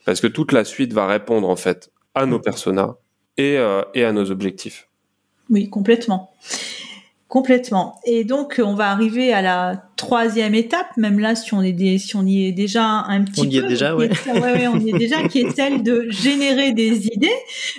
[0.04, 2.96] Parce que toute la suite va répondre en fait à nos personas
[3.36, 3.58] et
[3.94, 4.88] et à nos objectifs.
[5.50, 6.34] Oui complètement.
[7.28, 8.00] Complètement.
[8.04, 12.16] Et donc, on va arriver à la troisième étape, même là, si on, est si
[12.16, 13.46] on y est déjà un petit peu.
[13.46, 14.10] On y est déjà, ouais.
[14.26, 17.28] ouais, on y est déjà, qui est celle de générer des idées.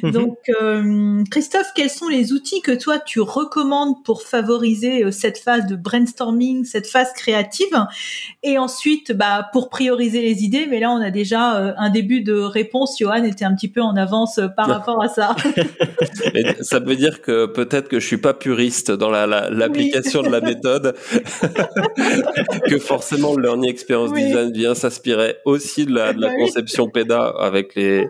[0.01, 0.12] Mhm.
[0.12, 5.38] Donc, euh, Christophe, quels sont les outils que toi, tu recommandes pour favoriser euh, cette
[5.38, 7.86] phase de brainstorming, cette phase créative?
[8.43, 12.21] Et ensuite, bah, pour prioriser les idées, mais là, on a déjà euh, un début
[12.21, 12.97] de réponse.
[12.97, 15.36] Johan était un petit peu en avance par rapport à ça.
[16.62, 20.41] ça veut dire que peut-être que je suis pas puriste dans l'application la, la, oui.
[20.41, 20.95] de la méthode.
[22.67, 24.25] que forcément le learning experience oui.
[24.25, 26.91] design vient s'inspirer aussi de la, de la bah conception oui.
[26.93, 28.07] PEDA avec les.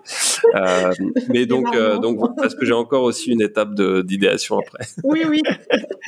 [0.55, 0.93] Euh,
[1.29, 4.85] mais donc, euh, donc parce que j'ai encore aussi une étape d'idéation après.
[5.03, 5.41] Oui, oui.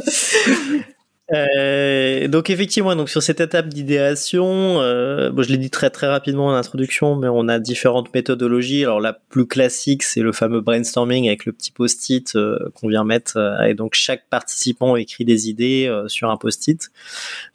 [1.33, 6.07] Euh, donc effectivement, donc sur cette étape d'idéation, euh, bon, je l'ai dit très très
[6.07, 8.83] rapidement en introduction, mais on a différentes méthodologies.
[8.83, 13.03] Alors la plus classique, c'est le fameux brainstorming avec le petit post-it euh, qu'on vient
[13.03, 16.89] mettre, euh, et donc chaque participant écrit des idées sur un post-it.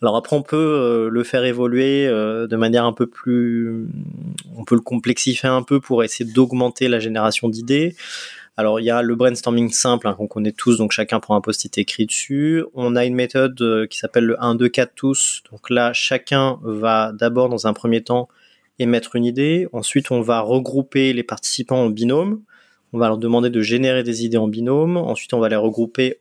[0.03, 3.87] Alors après, on peut le faire évoluer de manière un peu plus,
[4.57, 7.95] on peut le complexifier un peu pour essayer d'augmenter la génération d'idées.
[8.59, 11.41] Alors il y a le brainstorming simple hein, qu'on connaît tous, donc chacun prend un
[11.41, 12.65] post-it écrit dessus.
[12.75, 15.43] On a une méthode euh, qui s'appelle le 1, 2, 4 tous.
[15.51, 18.29] Donc là, chacun va d'abord dans un premier temps
[18.79, 19.69] émettre une idée.
[19.73, 22.43] Ensuite, on va regrouper les participants en binôme.
[22.93, 24.99] On va leur demander de générer des idées en binôme.
[24.99, 26.21] Ensuite, on va les regrouper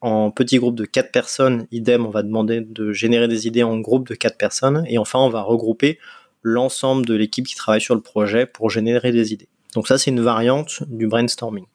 [0.00, 1.68] en petits groupes de 4 personnes.
[1.70, 4.84] Idem, on va demander de générer des idées en groupe de 4 personnes.
[4.88, 6.00] Et enfin, on va regrouper
[6.42, 9.48] l'ensemble de l'équipe qui travaille sur le projet pour générer des idées.
[9.74, 11.66] Donc ça, c'est une variante du brainstorming.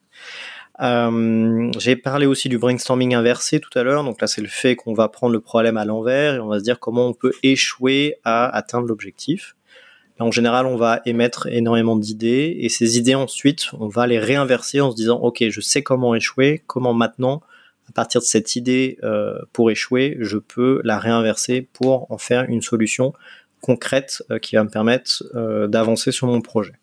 [0.82, 4.04] Euh, J'ai parlé aussi du brainstorming inversé tout à l'heure.
[4.04, 6.60] Donc là, c'est le fait qu'on va prendre le problème à l'envers et on va
[6.60, 9.56] se dire comment on peut échouer à atteindre l'objectif.
[10.20, 14.80] En général, on va émettre énormément d'idées et ces idées ensuite, on va les réinverser
[14.80, 17.42] en se disant OK, je sais comment échouer, comment maintenant,
[17.90, 22.46] à partir de cette idée euh, pour échouer, je peux la réinverser pour en faire
[22.48, 23.14] une solution
[23.60, 25.24] concrète euh, qui va me permettre
[25.68, 26.74] d'avancer sur mon projet.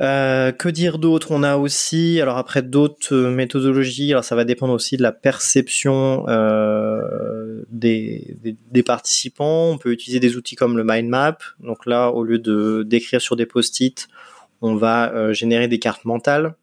[0.00, 1.32] Euh, que dire d'autre?
[1.32, 6.24] On a aussi, alors après d'autres méthodologies, alors ça va dépendre aussi de la perception
[6.28, 9.70] euh, des, des, des, participants.
[9.70, 11.38] On peut utiliser des outils comme le mind map.
[11.60, 14.08] Donc là, au lieu de d'écrire sur des post-it,
[14.62, 16.54] on va euh, générer des cartes mentales.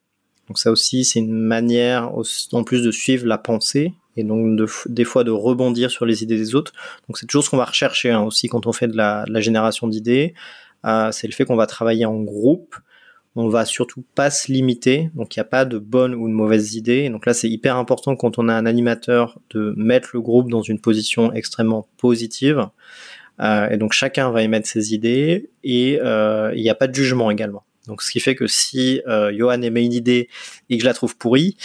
[0.47, 2.11] Donc ça aussi, c'est une manière,
[2.53, 6.23] en plus de suivre la pensée et donc de, des fois de rebondir sur les
[6.23, 6.71] idées des autres.
[7.07, 9.31] Donc c'est toujours ce qu'on va rechercher hein, aussi quand on fait de la, de
[9.33, 10.33] la génération d'idées.
[10.85, 12.75] Euh, c'est le fait qu'on va travailler en groupe
[13.35, 16.33] on va surtout pas se limiter, donc il n'y a pas de bonne ou de
[16.33, 17.09] mauvaise idée.
[17.09, 20.61] Donc là, c'est hyper important quand on a un animateur de mettre le groupe dans
[20.61, 22.69] une position extrêmement positive.
[23.41, 26.95] Euh, et donc chacun va émettre ses idées et euh, il n'y a pas de
[26.95, 27.63] jugement également.
[27.87, 30.29] Donc ce qui fait que si euh, Johan émet une idée
[30.69, 31.57] et que je la trouve pourrie,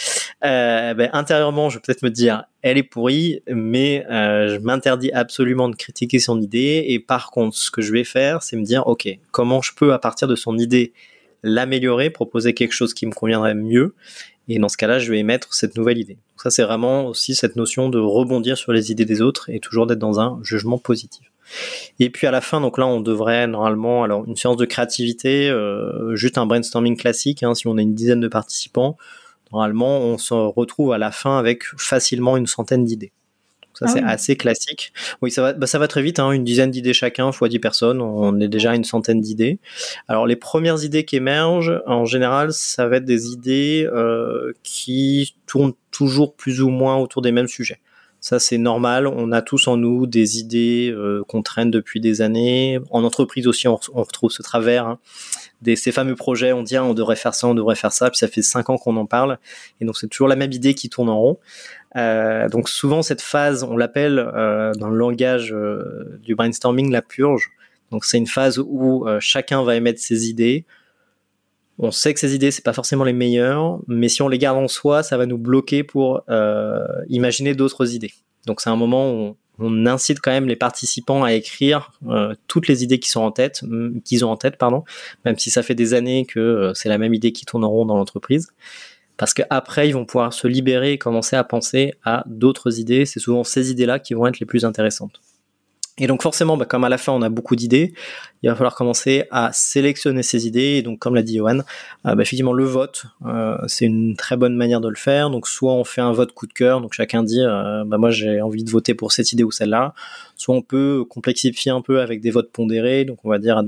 [0.43, 5.69] euh, ben, intérieurement je vais peut-être me dire elle est pourrie, mais je m'interdis absolument
[5.69, 6.83] de critiquer son idée.
[6.89, 9.93] Et par contre, ce que je vais faire, c'est me dire ok, comment je peux
[9.93, 10.93] à partir de son idée
[11.43, 13.95] l'améliorer, proposer quelque chose qui me conviendrait mieux.
[14.47, 16.15] Et dans ce cas-là, je vais émettre cette nouvelle idée.
[16.15, 19.59] Donc ça, c'est vraiment aussi cette notion de rebondir sur les idées des autres et
[19.59, 21.31] toujours d'être dans un jugement positif.
[21.99, 25.49] Et puis à la fin, donc là, on devrait normalement, alors une séance de créativité,
[25.49, 28.97] euh, juste un brainstorming classique, hein, si on a une dizaine de participants,
[29.51, 33.11] normalement, on se retrouve à la fin avec facilement une centaine d'idées.
[33.81, 34.93] Ça, ah c'est assez classique.
[35.23, 37.57] Oui, ça va, bah, ça va très vite, hein, une dizaine d'idées chacun, fois 10
[37.57, 39.57] personnes, on est déjà à une centaine d'idées.
[40.07, 45.33] Alors, les premières idées qui émergent, en général, ça va être des idées euh, qui
[45.47, 47.79] tournent toujours plus ou moins autour des mêmes sujets.
[48.19, 49.07] Ça, c'est normal.
[49.07, 52.79] On a tous en nous des idées euh, qu'on traîne depuis des années.
[52.91, 54.85] En entreprise aussi, on, retrouve ce travers.
[54.85, 54.99] Hein.
[55.63, 58.11] Des, ces fameux projets, on dit ah, on devrait faire ça, on devrait faire ça,
[58.11, 59.39] puis ça fait cinq ans qu'on en parle.
[59.79, 61.39] Et donc, c'est toujours la même idée qui tourne en rond.
[61.95, 67.01] Euh, donc, souvent, cette phase, on l'appelle euh, dans le langage euh, du brainstorming la
[67.01, 67.49] purge.
[67.91, 70.65] Donc, c'est une phase où euh, chacun va émettre ses idées
[71.83, 74.57] on sait que ces idées c'est pas forcément les meilleures, mais si on les garde
[74.57, 78.13] en soi, ça va nous bloquer pour euh, imaginer d'autres idées.
[78.45, 81.91] Donc c'est un moment où on, incite quand même les participants à écrire
[82.47, 83.61] toutes les idées qui sont en tête,
[84.05, 84.83] qu'ils ont en tête, pardon,
[85.25, 87.85] même si ça fait des années que c'est la même idée qui tourne en rond
[87.85, 88.47] dans l'entreprise.
[89.21, 93.05] Parce qu'après, ils vont pouvoir se libérer et commencer à penser à d'autres idées.
[93.05, 95.21] C'est souvent ces idées-là qui vont être les plus intéressantes.
[95.97, 97.93] Et donc forcément, bah, comme à la fin on a beaucoup d'idées,
[98.43, 100.77] il va falloir commencer à sélectionner ces idées.
[100.77, 104.37] Et donc comme l'a dit Johan, euh, bah, effectivement le vote, euh, c'est une très
[104.37, 105.29] bonne manière de le faire.
[105.29, 108.09] Donc soit on fait un vote coup de cœur, donc chacun dit, euh, bah, moi
[108.09, 109.93] j'ai envie de voter pour cette idée ou celle-là.
[110.37, 113.03] Soit on peut complexifier un peu avec des votes pondérés.
[113.03, 113.61] Donc on va dire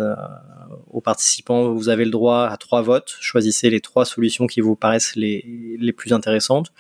[0.90, 3.16] aux participants, vous avez le droit à trois votes.
[3.20, 6.72] Choisissez les trois solutions qui vous paraissent les, les plus intéressantes.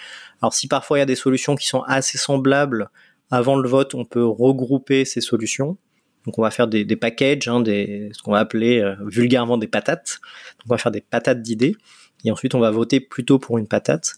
[0.41, 2.89] Alors si parfois il y a des solutions qui sont assez semblables,
[3.34, 5.75] avant le vote, on peut regrouper ces solutions.
[6.25, 9.67] Donc on va faire des, packages, hein, des, ce qu'on va appeler euh, vulgairement des
[9.67, 10.19] patates.
[10.59, 11.75] Donc on va faire des patates d'idées.
[12.23, 14.13] Et ensuite on va voter plutôt pour une patate.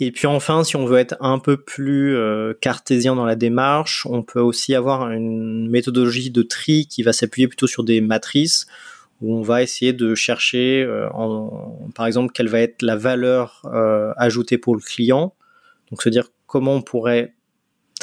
[0.00, 4.06] Et puis enfin, si on veut être un peu plus euh, cartésien dans la démarche,
[4.06, 8.66] on peut aussi avoir une méthodologie de tri qui va s'appuyer plutôt sur des matrices
[9.20, 13.62] où on va essayer de chercher, euh, en, par exemple, quelle va être la valeur
[14.16, 15.34] ajoutée pour le client.
[15.90, 17.33] Donc se dire comment on pourrait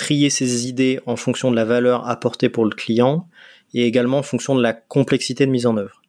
[0.01, 3.27] trier ses idées en fonction de la valeur apportée pour le client
[3.75, 6.01] et également en fonction de la complexité de mise en œuvre.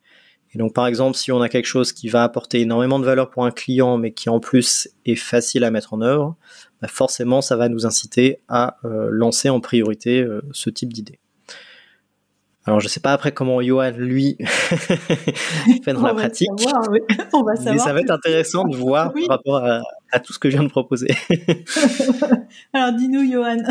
[0.55, 3.29] Et donc par exemple, si on a quelque chose qui va apporter énormément de valeur
[3.29, 6.37] pour un client, mais qui en plus est facile à mettre en œuvre,
[6.81, 11.19] bah, forcément ça va nous inciter à euh, lancer en priorité euh, ce type d'idée.
[12.65, 14.37] Alors je sais pas après comment Johan lui
[15.85, 16.49] fait dans la pratique,
[17.33, 19.65] On va mais ça va être intéressant de voir par rapport
[20.13, 21.09] à, tout ce que je viens de proposer.
[22.73, 23.63] Alors dis-nous Johan.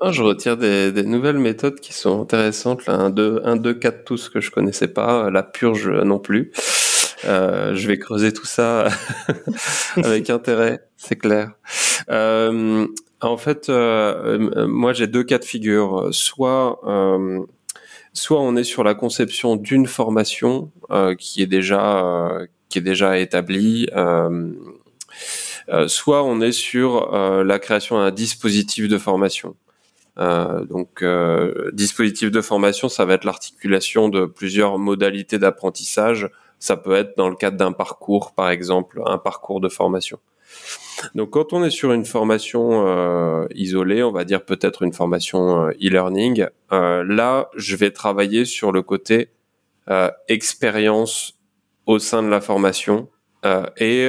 [0.00, 2.86] Oh, je retire des, nouvelles méthodes qui sont intéressantes.
[2.86, 6.52] Là, 1, 2, 1, 2, 4, tous que je connaissais pas, la purge non plus.
[7.24, 8.88] Euh, je vais creuser tout ça
[9.96, 11.52] avec intérêt, c'est clair.
[12.10, 12.86] Euh,
[13.20, 16.08] en fait, euh, moi j'ai deux cas de figure.
[16.12, 16.80] Soit
[18.12, 22.82] soit on est sur la conception d'une formation euh, qui est déjà euh, qui est
[22.82, 24.52] déjà établie, euh,
[25.86, 29.56] soit on est sur la création d'un dispositif de formation.
[30.18, 31.02] donc,
[31.72, 36.28] dispositif de formation, ça va être l'articulation de plusieurs modalités d'apprentissage.
[36.58, 40.18] Ça peut être dans le cadre d'un parcours, par exemple, un parcours de formation.
[41.14, 45.66] Donc quand on est sur une formation euh, isolée, on va dire peut-être une formation
[45.66, 49.30] euh, e-learning, euh, là je vais travailler sur le côté
[50.28, 51.38] expérience
[51.86, 53.08] au sein de la formation
[53.78, 54.06] et,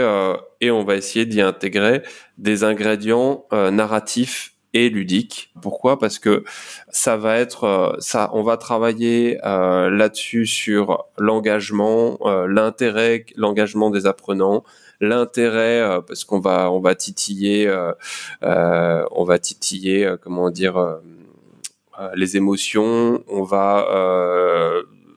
[0.59, 2.03] et on va essayer d'y intégrer
[2.37, 5.53] des ingrédients narratifs et ludiques.
[5.61, 5.97] Pourquoi?
[5.97, 6.43] Parce que
[6.89, 12.19] ça va être ça, on va travailler là-dessus sur l'engagement,
[12.49, 14.65] l'intérêt, l'engagement des apprenants,
[15.01, 17.93] l'intérêt euh, parce qu'on va on va titiller euh,
[18.43, 20.99] euh, on va titiller comment dire
[22.15, 23.85] les émotions, on va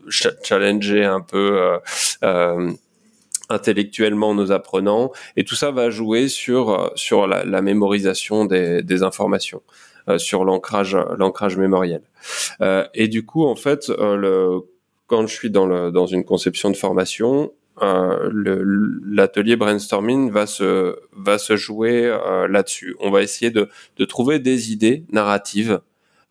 [0.08, 1.78] challenger un peu
[3.48, 5.12] intellectuellement nos apprenants.
[5.36, 9.62] Et tout ça va jouer sur sur la, mémorisation des, des informations
[10.16, 12.02] sur l'ancrage l'ancrage mémoriel.
[12.94, 14.62] Et du coup en fait le
[15.06, 20.96] quand je suis dans le dans une conception de formation euh, l'atelier brainstorming va se
[21.12, 22.94] va se jouer euh, là-dessus.
[23.00, 25.80] On va essayer de, de trouver des idées narratives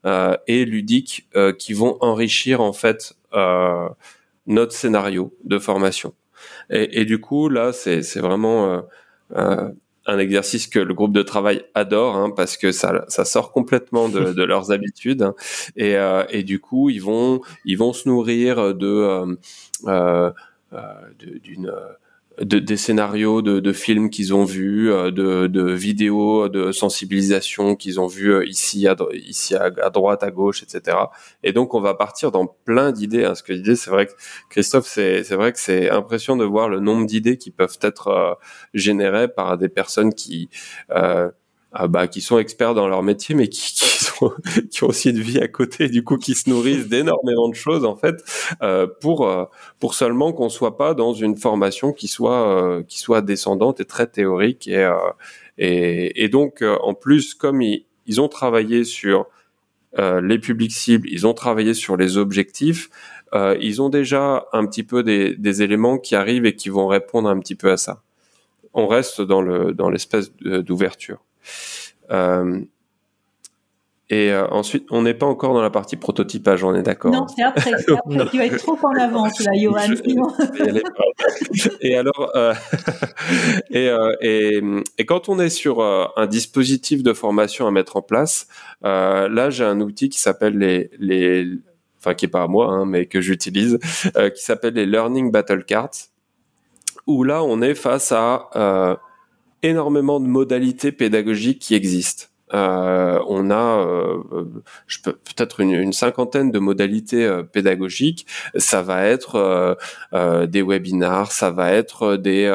[0.04, 3.88] euh, et ludiques euh, qui vont enrichir en fait euh,
[4.46, 6.14] notre scénario de formation.
[6.70, 8.82] Et, et du coup là c'est c'est vraiment
[10.04, 14.08] un exercice que le groupe de travail adore hein, parce que ça, ça sort complètement
[14.08, 15.34] de, de leurs habitudes hein.
[15.76, 15.94] et,
[16.30, 19.36] et du coup ils vont ils vont se nourrir de
[19.86, 20.30] euh,
[21.18, 21.72] d'une
[22.40, 27.76] de, des scénarios de, de films qu'ils ont vus, euh, de, de, vidéos de sensibilisation
[27.76, 30.96] qu'ils ont vues euh, ici, à, ici à, droite, à gauche, etc.
[31.42, 33.24] Et donc on va partir dans plein d'idées.
[33.24, 33.34] Hein.
[33.34, 34.12] Ce que disais, c'est vrai que
[34.48, 38.34] Christophe, c'est vrai que c'est impressionnant de voir le nombre d'idées qui peuvent être euh,
[38.74, 40.48] générées par des personnes qui
[40.90, 41.30] euh,
[41.74, 44.32] ah bah, qui sont experts dans leur métier, mais qui, qui, sont,
[44.70, 47.84] qui ont aussi une vie à côté, du coup, qui se nourrissent d'énormément de choses
[47.84, 48.22] en fait,
[48.62, 49.44] euh, pour euh,
[49.80, 53.84] pour seulement qu'on soit pas dans une formation qui soit euh, qui soit descendante et
[53.86, 54.96] très théorique et euh,
[55.58, 59.26] et, et, donc en plus comme ils, ils ont travaillé sur
[59.98, 62.88] les publics cibles, ils ont travaillé sur les objectifs,
[63.60, 67.28] ils ont déjà un petit peu des, des éléments qui arrivent et qui vont répondre
[67.28, 68.02] un petit peu à ça.
[68.74, 71.22] On reste dans le dans l'espèce d'ouverture.
[72.10, 72.60] Euh,
[74.10, 77.26] et euh, ensuite, on n'est pas encore dans la partie prototypage, on est d'accord Non,
[77.28, 77.72] c'est après.
[77.72, 78.26] Après.
[78.30, 79.80] tu vas être trop en avance, là, Johan.
[81.80, 82.52] et alors, euh,
[83.70, 83.90] et,
[84.20, 84.62] et,
[84.98, 88.48] et, quand on est sur un dispositif de formation à mettre en place,
[88.82, 91.46] là, j'ai un outil qui s'appelle les, les,
[91.98, 93.78] enfin, qui est pas à moi, hein, mais que j'utilise,
[94.34, 96.10] qui s'appelle les Learning Battle Cards,
[97.06, 98.98] où là, on est face à
[99.62, 102.26] énormément de modalités pédagogiques qui existent.
[102.54, 104.22] Euh, on a euh,
[105.02, 108.26] peut-être une, une, cinquantaine de modalités euh, pédagogiques.
[108.56, 109.74] Ça va être euh,
[110.12, 112.48] euh, des webinars, ça va être des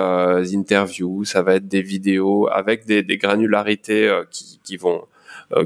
[0.53, 5.05] interviews, ça va être des vidéos avec des, des granularités qui, qui, vont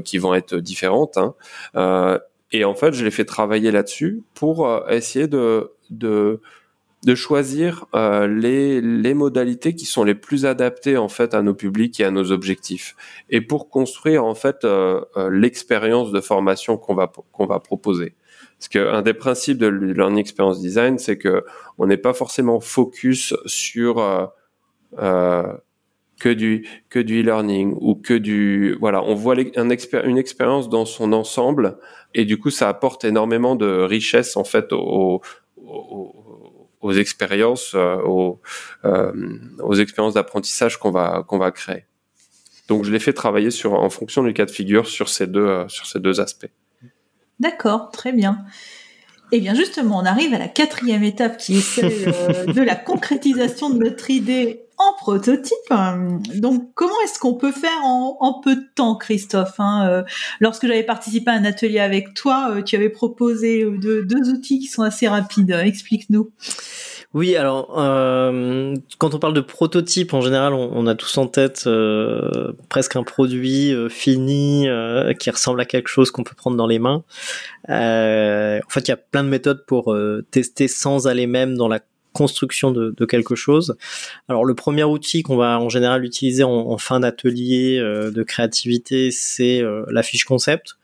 [0.04, 1.18] qui vont être différentes.
[1.18, 2.20] Hein.
[2.52, 6.40] et en fait, je les fais travailler là-dessus pour essayer de, de
[7.04, 11.54] de choisir euh, les, les modalités qui sont les plus adaptées en fait à nos
[11.54, 12.94] publics et à nos objectifs.
[13.28, 18.14] Et pour construire en fait euh, euh, l'expérience de formation qu'on va qu'on va proposer.
[18.58, 21.44] Parce qu'un des principes de learning experience design c'est que
[21.78, 24.30] on n'est pas forcément focus sur
[24.96, 29.68] que du que du e-learning ou que du voilà on voit un
[30.04, 31.78] une expérience dans son ensemble
[32.14, 35.20] et du coup ça apporte énormément de richesse en fait au,
[35.56, 36.31] au
[36.82, 37.96] aux expériences, euh,
[38.84, 39.12] euh,
[39.60, 41.86] aux expériences d'apprentissage qu'on va qu'on va créer.
[42.68, 45.46] Donc je l'ai fait travailler sur en fonction du cas de figure sur ces deux
[45.46, 46.50] euh, sur ces deux aspects.
[47.40, 48.44] D'accord, très bien.
[49.30, 52.74] Et eh bien justement, on arrive à la quatrième étape qui est celle de la
[52.74, 54.66] concrétisation de notre idée
[54.98, 55.72] prototype.
[56.34, 60.02] Donc, comment est-ce qu'on peut faire en, peu de temps, Christophe hein, euh,
[60.40, 64.58] Lorsque j'avais participé à un atelier avec toi, euh, tu avais proposé euh, deux, outils
[64.58, 65.50] qui sont assez rapides.
[65.50, 66.30] Explique-nous.
[67.14, 67.68] Oui, alors
[68.98, 71.68] quand on parle de prototype, en général, on, a tous en tête
[72.70, 74.66] presque un produit fini
[75.18, 77.04] qui ressemble à quelque chose qu'on peut prendre dans les mains.
[77.68, 79.94] en fait, il y a plein de méthodes pour
[80.30, 81.80] tester sans aller même dans la
[82.12, 83.76] construction de, de, quelque chose.
[84.28, 89.10] Alors le premier outil qu'on va en général utiliser en, fin d'atelier euh, de créativité,
[89.10, 90.76] c'est euh, la fiche concept.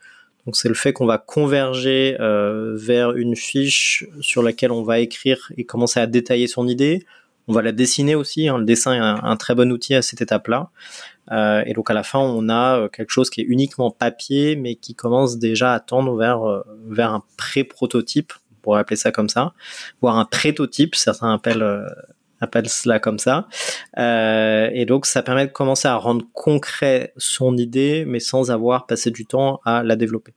[0.47, 4.99] Donc c'est le fait qu'on va converger euh, vers une fiche sur laquelle on va
[5.01, 7.05] écrire et commencer à détailler son idée.
[7.49, 8.49] On va la dessiner aussi.
[8.49, 8.59] Hein.
[8.59, 10.71] Le dessin est un, un, très bon outil à cette étape-là.
[11.67, 14.95] et donc à la fin, on a quelque chose qui est uniquement papier, mais qui
[14.95, 18.33] commence déjà à tendre vers vers un pré-prototype
[18.69, 19.55] pourrait appeler ça comme ça,
[20.03, 21.89] voire un prototype, certains appellent euh,
[22.43, 23.49] appellent cela comme ça.
[23.99, 28.87] Euh, et donc, ça permet de commencer à rendre concret son idée, mais sans avoir
[28.87, 30.35] passé du temps à la développer.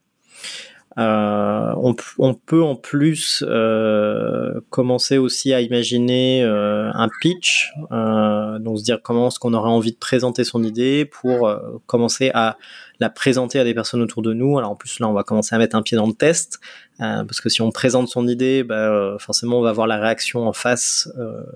[0.97, 3.45] Euh, on, peut en plus
[4.69, 9.97] commencer aussi à imaginer un pitch, donc se dire comment est-ce qu'on aurait envie de
[9.97, 11.53] présenter son idée pour
[11.85, 12.57] commencer à
[13.01, 14.57] la présenter à des personnes autour de nous.
[14.57, 16.59] Alors en plus là, on va commencer à mettre un pied dans le test,
[16.99, 20.53] parce que si on présente son idée, bah, forcément on va voir la réaction en
[20.53, 21.09] face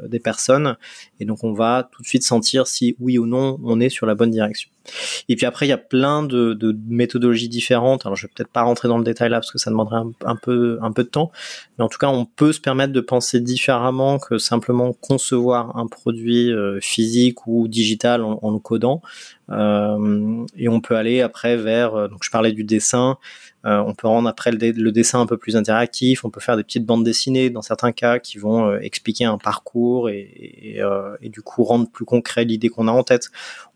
[0.08, 0.76] des personnes,
[1.20, 4.06] et donc on va tout de suite sentir si oui ou non on est sur
[4.06, 4.70] la bonne direction.
[5.30, 8.06] Et puis après, il y a plein de, de méthodologies différentes.
[8.06, 10.36] Alors, je vais peut-être pas rentrer dans le détail là parce que ça demanderait un,
[10.36, 11.32] peu, un peu de temps.
[11.78, 15.88] Mais en tout cas, on peut se permettre de penser différemment que simplement concevoir un
[15.88, 19.02] produit euh, physique ou digital en, en le codant.
[19.52, 23.18] Euh, et on peut aller après vers, euh, donc je parlais du dessin,
[23.66, 26.64] euh, on peut rendre après le, dessin un peu plus interactif, on peut faire des
[26.64, 31.30] petites bandes dessinées dans certains cas qui vont euh, expliquer un parcours et, euh, et,
[31.30, 33.30] du coup rendre plus concret l'idée qu'on a en tête.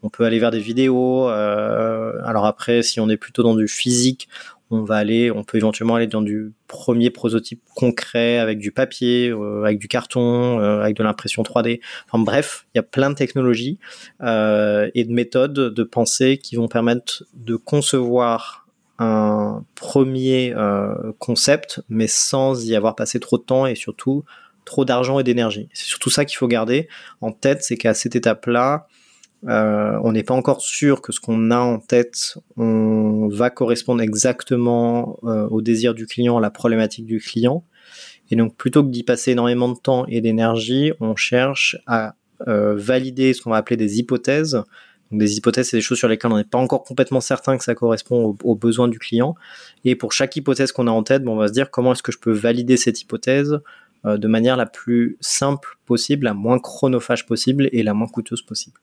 [0.04, 1.28] On peut aller vers des vidéos.
[1.28, 4.30] alors après, si on est plutôt dans du physique,
[4.72, 9.34] on va aller, on peut éventuellement aller dans du premier prototype concret avec du papier,
[9.64, 11.82] avec du carton, avec de l'impression 3D.
[12.08, 13.80] Enfin bref, il y a plein de technologies
[14.22, 18.69] euh, et de méthodes de pensée qui vont permettre de concevoir
[19.00, 24.26] un premier euh, concept, mais sans y avoir passé trop de temps et surtout
[24.66, 25.70] trop d'argent et d'énergie.
[25.74, 26.90] C'est surtout ça qu'il faut garder
[27.22, 28.88] en tête, c'est qu'à cette étape-là,
[29.48, 34.02] euh, on n'est pas encore sûr que ce qu'on a en tête, on va correspondre
[34.02, 37.64] exactement euh, au désir du client, à la problématique du client.
[38.32, 42.16] Et donc, plutôt que d'y passer énormément de temps et d'énergie, on cherche à
[42.48, 44.64] valider ce qu'on va appeler des hypothèses.
[45.12, 47.74] Des hypothèses, c'est des choses sur lesquelles on n'est pas encore complètement certain que ça
[47.74, 49.36] correspond aux, besoins du client.
[49.84, 52.12] Et pour chaque hypothèse qu'on a en tête, on va se dire comment est-ce que
[52.12, 53.60] je peux valider cette hypothèse
[54.06, 58.80] de manière la plus simple possible, la moins chronophage possible et la moins coûteuse possible.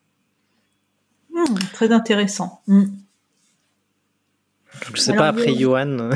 [1.32, 2.60] Hmm, très intéressant.
[2.66, 2.86] Hmm.
[4.94, 6.10] Je sais pas, après Johan,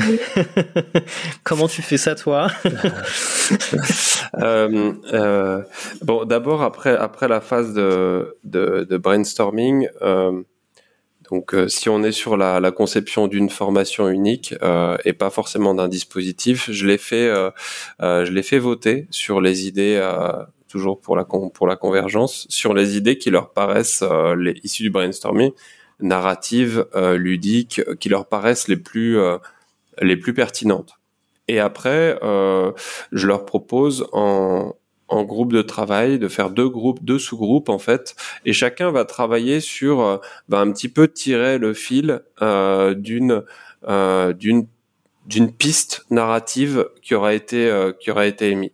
[1.43, 2.47] comment tu fais ça toi
[4.39, 5.61] euh, euh,
[6.01, 10.41] Bon, d'abord, après, après la phase de, de, brainstorming, euh,
[11.29, 14.53] donc si on est sur la, la conception d'une formation unique
[15.05, 17.31] et pas forcément d'un dispositif, je l'ai fait,
[17.99, 19.99] je l'ai fait voter sur les idées
[20.71, 24.83] toujours pour la, pour la convergence, sur les idées qui leur paraissent, euh, les, issues
[24.83, 25.51] du brainstorming,
[26.01, 29.37] narratives, euh, ludiques, qui leur paraissent les plus, euh,
[30.01, 30.93] les plus pertinentes.
[31.47, 34.73] Et après, je leur propose en,
[35.09, 39.03] en groupe de travail de faire deux groupes, deux sous-groupes en fait, et chacun va
[39.03, 43.43] travailler sur, va un petit peu tirer le fil d'une
[44.39, 44.67] d'une
[45.25, 48.71] d'une piste narrative qui aura été qui aura été émise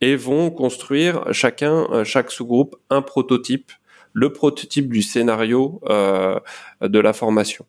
[0.00, 3.72] et vont construire chacun, euh, chaque sous-groupe, un prototype,
[4.12, 6.38] le prototype du scénario euh,
[6.80, 7.66] de la formation.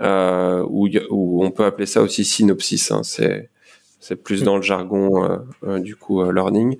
[0.00, 2.90] Euh, ou, on peut appeler ça aussi synopsis.
[2.90, 3.50] Hein, c'est
[3.98, 6.76] c'est plus dans le jargon euh, euh du coup learning.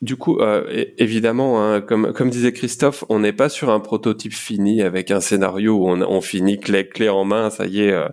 [0.00, 4.32] Du coup, euh, évidemment, hein, comme, comme disait Christophe, on n'est pas sur un prototype
[4.32, 7.92] fini avec un scénario où on, on finit clé, clé en main, ça y est.
[7.92, 8.08] Euh,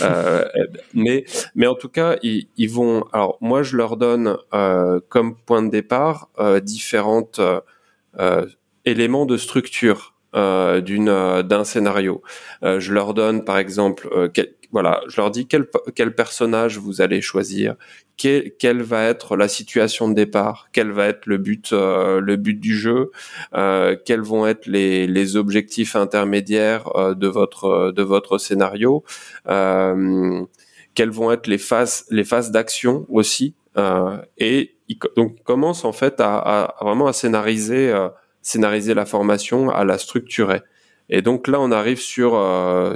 [0.00, 0.46] euh,
[0.94, 3.04] mais, mais en tout cas, ils, ils, vont.
[3.12, 7.38] Alors, moi, je leur donne euh, comme point de départ euh, différentes
[8.84, 12.22] éléments de structure d'une d'un scénario.
[12.62, 14.08] je leur donne, par exemple,
[14.72, 17.76] voilà, je leur dis quel, quel personnage vous allez choisir,
[18.16, 22.36] quelle, quelle va être la situation de départ, quel va être le but, euh, le
[22.36, 23.10] but du jeu,
[23.54, 29.04] euh, quels vont être les, les objectifs intermédiaires euh, de votre de votre scénario,
[29.48, 30.44] euh,
[30.94, 33.54] quelles vont être les phases les phases d'action aussi,
[34.38, 34.76] et
[35.16, 37.94] donc commence en fait à, à, vraiment à scénariser
[38.42, 40.62] scénariser la formation, à la structurer.
[41.08, 42.32] Et donc là, on arrive sur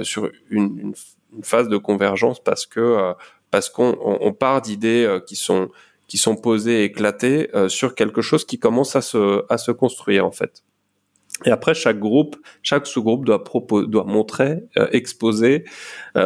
[0.03, 0.93] sur une, une
[1.35, 3.13] une phase de convergence parce que euh,
[3.49, 5.69] parce qu'on on, part d'idées euh, qui sont
[6.07, 10.25] qui sont posées, éclatées euh, sur quelque chose qui commence à se à se construire
[10.25, 10.63] en fait.
[11.45, 15.63] Et après, chaque groupe, chaque sous-groupe doit proposer, doit montrer, exposer,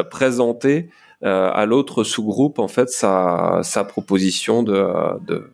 [0.10, 0.90] présenter
[1.22, 4.86] à l'autre sous-groupe en fait sa sa proposition de,
[5.26, 5.52] de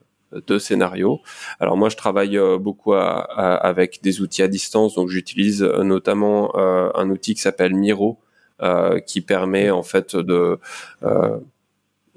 [0.48, 1.20] de scénario.
[1.60, 7.36] Alors moi, je travaille beaucoup avec des outils à distance, donc j'utilise notamment un outil
[7.36, 8.18] qui s'appelle Miro,
[8.62, 10.60] euh, qui permet en fait de
[11.02, 11.40] euh,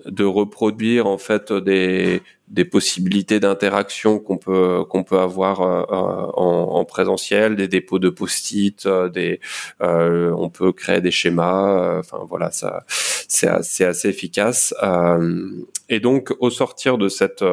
[0.07, 6.79] de reproduire en fait des des possibilités d'interaction qu'on peut qu'on peut avoir euh, en,
[6.79, 9.41] en, présentiel, des dépôts de post-it, des
[9.83, 11.99] euh, on peut créer des schémas.
[11.99, 14.75] Enfin voilà, ça c'est assez, efficace.
[14.83, 15.49] Euh,
[15.89, 17.45] et donc au sortir de cette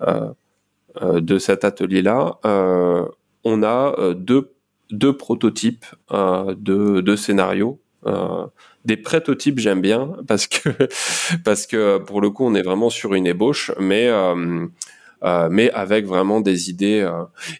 [0.00, 2.38] de cet atelier là,
[3.44, 4.52] on a deux
[4.90, 8.46] deux prototypes de de scénarios euh,
[8.84, 10.70] des prototypes, j'aime bien parce que
[11.44, 14.66] parce que pour le coup, on est vraiment sur une ébauche, mais euh,
[15.22, 17.08] euh, mais avec vraiment des idées.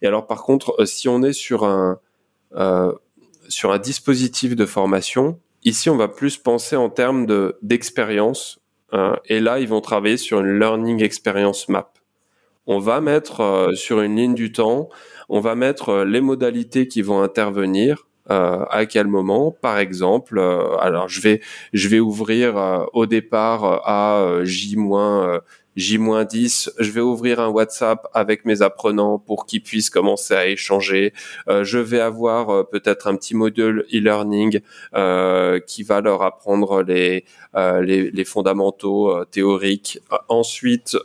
[0.02, 1.98] Et alors, par contre, si on est sur un
[3.48, 8.60] sur un dispositif de formation, ici, on va plus penser en termes de d'expérience.
[9.26, 11.92] et là, ils vont travailler sur une learning experience map.
[12.66, 14.88] On va mettre sur une ligne du temps,
[15.28, 20.76] on va mettre les modalités qui vont intervenir euh, à quel moment par exemple euh,
[20.78, 21.40] alors je vais
[21.72, 24.76] je vais ouvrir euh, au départ à J-
[25.76, 31.12] J-10, je vais ouvrir un WhatsApp avec mes apprenants pour qu'ils puissent commencer à échanger.
[31.48, 34.60] Euh, je vais avoir euh, peut-être un petit module e-learning
[34.94, 37.24] euh, qui va leur apprendre les,
[37.54, 39.98] les, les, fondamentaux théoriques.
[40.28, 40.96] ensuite,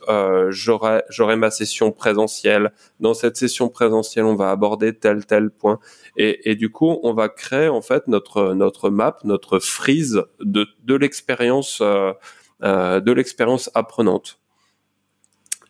[0.49, 2.71] j'aurai, j'aurai ma session présentielle.
[2.99, 5.79] Dans cette session présentielle, on va aborder tel tel point.
[6.17, 10.67] Et, et du coup, on va créer en fait notre notre map, notre frise de
[10.83, 14.39] de l'expérience de l'expérience apprenante.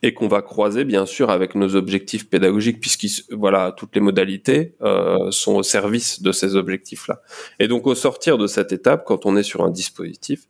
[0.02, 4.76] Et qu'on va croiser bien sûr avec nos objectifs pédagogiques puisque voilà toutes les modalités
[4.82, 7.22] euh, sont au service de ces objectifs là
[7.58, 10.48] et donc au sortir de cette étape quand on est sur un dispositif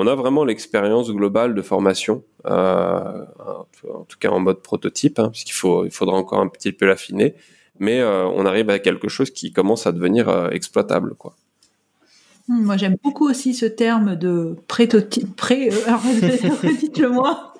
[0.00, 5.28] on a vraiment l'expérience globale de formation, euh, en tout cas en mode prototype, hein,
[5.28, 7.34] puisqu'il faut, il faudra encore un petit peu l'affiner,
[7.78, 11.36] mais euh, on arrive à quelque chose qui commence à devenir euh, exploitable, quoi.
[12.48, 15.36] Hmm, moi, j'aime beaucoup aussi ce terme de prétotype.
[15.36, 16.02] Pré, alors,
[16.80, 17.54] dites-le moi.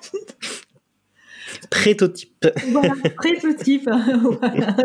[1.69, 2.47] Prétotype.
[2.71, 3.89] Voilà, prétotype.
[4.21, 4.75] voilà.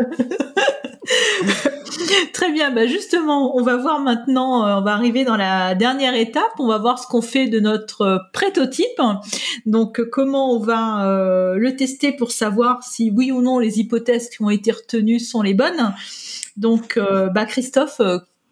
[2.35, 6.15] Très bien, bah justement, on va voir maintenant, euh, on va arriver dans la dernière
[6.15, 9.01] étape, on va voir ce qu'on fait de notre euh, prototype.
[9.65, 14.29] Donc comment on va euh, le tester pour savoir si oui ou non les hypothèses
[14.29, 15.93] qui ont été retenues sont les bonnes.
[16.57, 16.99] Donc
[17.33, 18.01] bah Christophe,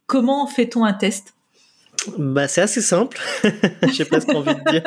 [0.07, 1.34] comment fait-on un test?
[2.17, 3.19] Bah, c'est assez simple.
[3.93, 4.84] J'ai presque envie de dire.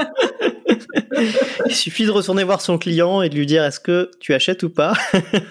[1.66, 4.62] Il suffit de retourner voir son client et de lui dire est-ce que tu achètes
[4.62, 4.94] ou pas?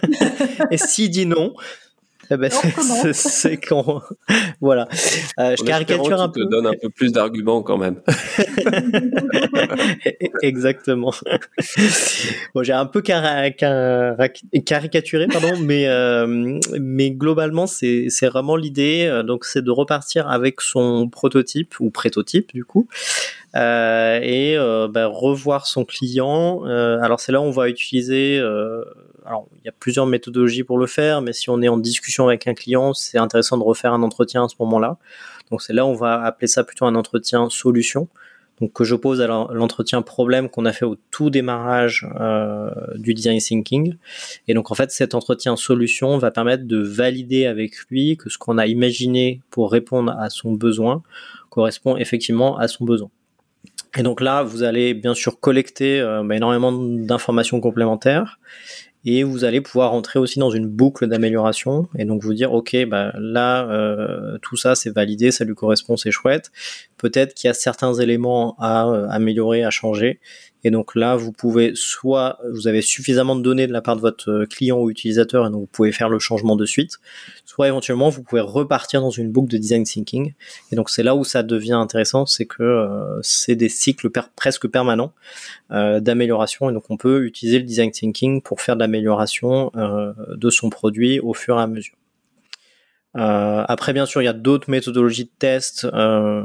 [0.71, 1.53] et s'il dit non,
[2.31, 2.49] eh ben,
[3.13, 4.01] c'est quand
[4.61, 4.87] voilà.
[5.39, 6.43] Euh, je caricature un peu.
[6.43, 8.01] te donne un peu plus d'arguments quand même.
[10.41, 11.13] Exactement.
[12.53, 19.07] bon, j'ai un peu caricaturé, pardon, mais euh, mais globalement c'est c'est vraiment l'idée.
[19.09, 22.87] Euh, donc c'est de repartir avec son prototype ou prétotype du coup.
[23.55, 26.65] Euh, et euh, bah, revoir son client.
[26.65, 28.41] Euh, alors c'est là où on va utiliser
[29.25, 32.27] alors, il y a plusieurs méthodologies pour le faire, mais si on est en discussion
[32.27, 34.97] avec un client, c'est intéressant de refaire un entretien à ce moment-là.
[35.51, 38.07] Donc, c'est là on va appeler ça plutôt un entretien solution.
[38.61, 43.39] Donc, que j'oppose à l'entretien problème qu'on a fait au tout démarrage euh, du design
[43.39, 43.95] thinking.
[44.47, 48.37] Et donc, en fait, cet entretien solution va permettre de valider avec lui que ce
[48.37, 51.03] qu'on a imaginé pour répondre à son besoin
[51.49, 53.09] correspond effectivement à son besoin.
[53.97, 58.39] Et donc là, vous allez bien sûr collecter euh, bah, énormément d'informations complémentaires
[59.05, 62.85] et vous allez pouvoir entrer aussi dans une boucle d'amélioration et donc vous dire ok
[62.87, 66.51] bah là euh, tout ça c'est validé ça lui correspond c'est chouette.
[66.97, 70.19] Peut-être qu'il y a certains éléments à euh, améliorer à changer
[70.65, 74.01] et donc là, vous pouvez soit vous avez suffisamment de données de la part de
[74.01, 76.97] votre euh, client ou utilisateur et donc vous pouvez faire le changement de suite,
[77.45, 80.33] soit éventuellement vous pouvez repartir dans une boucle de design thinking.
[80.71, 84.67] Et donc c'est là où ça devient intéressant, c'est que euh, c'est des cycles presque
[84.67, 85.13] permanents
[85.69, 90.49] euh, d'amélioration et donc on peut utiliser le design thinking pour faire de l'amélioration de
[90.49, 91.93] son produit au fur et à mesure.
[93.15, 95.85] Euh, après, bien sûr, il y a d'autres méthodologies de test.
[95.85, 96.43] Euh,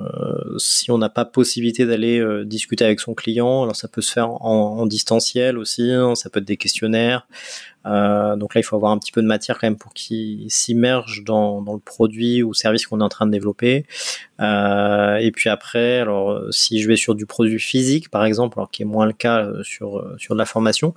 [0.59, 4.13] si on n'a pas possibilité d'aller euh, discuter avec son client, alors ça peut se
[4.13, 5.91] faire en, distanciel aussi.
[5.91, 7.27] Hein, ça peut être des questionnaires.
[7.87, 10.51] Euh, donc là, il faut avoir un petit peu de matière quand même pour qu'il
[10.51, 13.87] s'immerge dans, dans, le produit ou service qu'on est en train de développer.
[14.41, 18.71] Euh, et puis après, alors si je vais sur du produit physique, par exemple, alors
[18.71, 20.95] qui est moins le cas euh, sur euh, sur de la formation,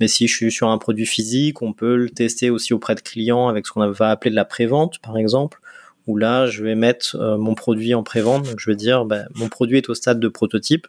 [0.00, 3.00] mais si je suis sur un produit physique, on peut le tester aussi auprès de
[3.00, 5.60] clients avec ce qu'on va appeler de la prévente, par exemple
[6.06, 8.44] où là, je vais mettre mon produit en prévente.
[8.44, 10.86] Donc, je vais dire, ben, mon produit est au stade de prototype.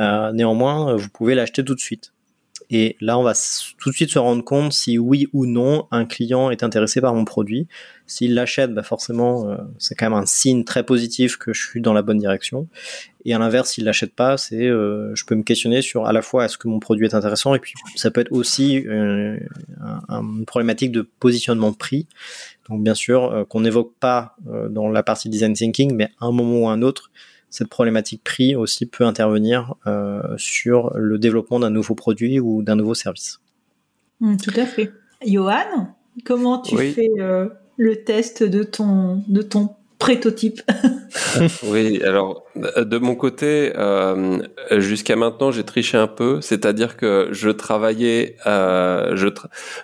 [0.00, 2.12] Euh, néanmoins, vous pouvez l'acheter tout de suite.
[2.70, 3.32] Et là, on va
[3.78, 7.14] tout de suite se rendre compte si oui ou non un client est intéressé par
[7.14, 7.68] mon produit.
[8.06, 11.80] S'il l'achète, bah forcément, euh, c'est quand même un signe très positif que je suis
[11.80, 12.68] dans la bonne direction.
[13.24, 16.22] Et à l'inverse, s'il l'achète pas, c'est, euh, je peux me questionner sur à la
[16.22, 19.38] fois est-ce que mon produit est intéressant et puis ça peut être aussi euh,
[20.08, 22.06] une problématique de positionnement prix.
[22.68, 24.36] Donc bien sûr, qu'on n'évoque pas
[24.70, 27.10] dans la partie design thinking, mais à un moment ou à un autre,
[27.50, 32.76] cette problématique prix aussi peut intervenir euh, sur le développement d'un nouveau produit ou d'un
[32.76, 33.40] nouveau service.
[34.20, 34.92] Mmh, tout à fait.
[35.24, 35.94] Johan,
[36.24, 40.60] comment tu fais euh, le test de ton, de ton prototype.
[41.64, 44.38] oui, alors de mon côté, euh,
[44.70, 49.28] jusqu'à maintenant, j'ai triché un peu, c'est-à-dire que je travaillais, euh, je,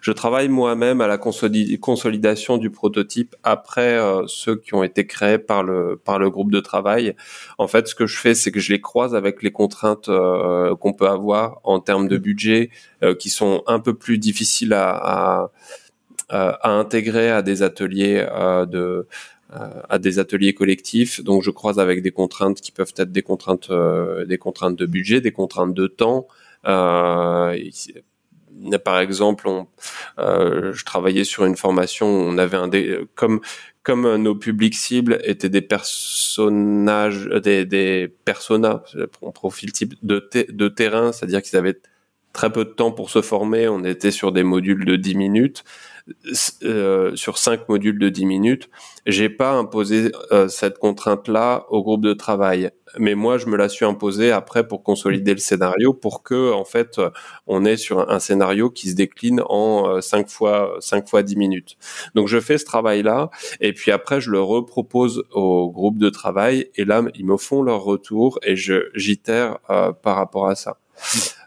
[0.01, 5.39] je travaille moi-même à la consolidation du prototype après euh, ceux qui ont été créés
[5.39, 7.15] par le par le groupe de travail.
[7.59, 10.77] En fait, ce que je fais, c'est que je les croise avec les contraintes euh,
[10.77, 12.71] qu'on peut avoir en termes de budget,
[13.03, 15.51] euh, qui sont un peu plus difficiles à, à
[16.35, 18.27] à intégrer à des ateliers
[18.71, 19.07] de
[19.89, 21.23] à des ateliers collectifs.
[21.23, 24.87] Donc je croise avec des contraintes qui peuvent être des contraintes, euh, des contraintes de
[24.87, 26.27] budget, des contraintes de temps.
[26.67, 27.57] Euh,
[28.85, 29.67] par exemple, on,
[30.19, 33.41] euh, je travaillais sur une formation, on avait un des, comme
[33.83, 38.85] comme nos publics cibles étaient des personnages, des, des personas,
[39.35, 41.81] profil type de, de terrain, c'est-à-dire qu'ils avaient
[42.33, 45.65] très peu de temps pour se former, on était sur des modules de 10 minutes.
[46.63, 48.71] Euh, sur cinq modules de 10 minutes.
[49.07, 50.13] J'ai pas imposé
[50.49, 54.85] cette contrainte-là au groupe de travail, mais moi je me la suis imposée après pour
[54.85, 57.01] consolider le scénario, pour que en fait
[57.49, 61.77] on est sur un, scénario qui se décline en cinq fois cinq fois 10 minutes.
[62.15, 63.31] Donc je fais ce travail-là
[63.61, 67.63] et puis après je le repropose au groupe de travail et là ils me font
[67.63, 69.59] leur retour et je j'itère
[70.03, 70.79] par rapport à ça.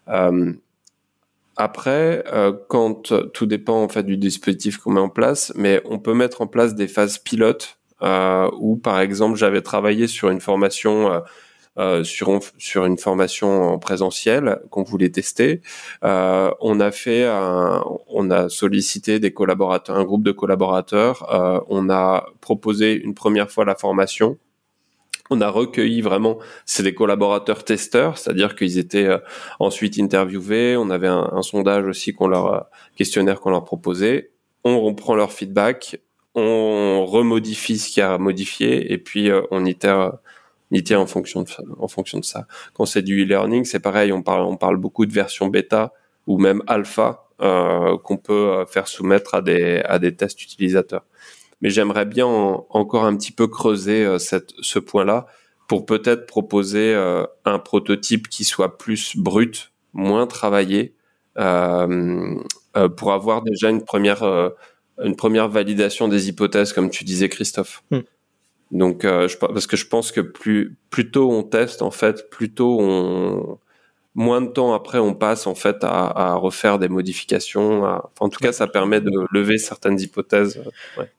[0.09, 0.53] Euh,
[1.57, 5.99] après, euh, quand tout dépend en fait du dispositif qu'on met en place, mais on
[5.99, 10.41] peut mettre en place des phases pilotes euh, où, par exemple, j'avais travaillé sur une
[10.41, 11.19] formation euh,
[11.77, 15.61] euh sur une formation en présentiel qu'on voulait tester.
[16.03, 21.33] Euh, on a fait, un, on a sollicité des collaborateurs, un groupe de collaborateurs.
[21.33, 24.37] Euh, on a proposé une première fois la formation
[25.29, 29.17] on a recueilli vraiment, c'est des collaborateurs testeurs, c'est-à-dire qu'ils étaient euh,
[29.59, 30.77] ensuite interviewés.
[30.77, 32.59] On avait un, sondage aussi qu'on leur euh,
[32.95, 34.31] questionnaire qu'on leur proposait.
[34.63, 35.99] On reprend leur feedback,
[36.35, 40.17] on remodifie ce qui a modifié et puis euh, on itère,
[40.91, 41.49] en fonction de
[41.79, 42.47] en fonction de ça.
[42.73, 44.11] Quand c'est du e-learning, c'est pareil.
[44.11, 45.93] On parle on parle beaucoup de version bêta
[46.27, 51.03] ou même alpha qu'on peut faire soumettre à des à des tests utilisateurs
[51.61, 55.25] mais j'aimerais bien encore un petit peu creuser euh, cette, ce point-là
[55.67, 60.93] pour peut-être proposer euh, un prototype qui soit plus brut, moins travaillé,
[61.37, 62.35] euh,
[62.97, 64.23] pour avoir déjà une première,
[65.01, 67.83] une première validation des hypothèses, comme tu disais, Christophe.
[67.89, 68.01] Hmm.
[68.71, 72.53] Donc, je, parce que je pense que plus, plus tôt on teste, en fait, plus
[72.53, 73.57] tôt on,
[74.13, 77.83] moins de temps après on passe en fait à, à refaire des modifications.
[77.85, 80.61] enfin, en tout cas, ça permet de lever certaines hypothèses.
[80.97, 81.09] Ouais.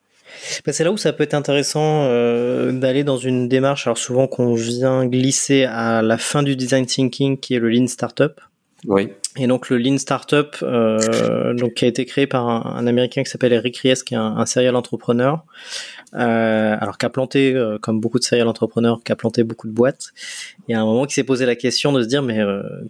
[0.65, 4.27] Bah, c'est là où ça peut être intéressant euh, d'aller dans une démarche, alors souvent
[4.27, 8.41] qu'on vient glisser à la fin du design thinking, qui est le Lean Startup.
[8.87, 9.09] Oui.
[9.39, 13.31] Et donc le Lean Startup, euh, donc qui a été créé par un, Américain qui
[13.31, 15.45] s'appelle Eric Ries, qui est un, un serial entrepreneur,
[16.15, 19.67] euh, alors qui a planté, euh, comme beaucoup de serial entrepreneurs, qui a planté beaucoup
[19.67, 20.13] de boîtes.
[20.69, 22.41] Et à un moment, qui s'est posé la question de se dire, mais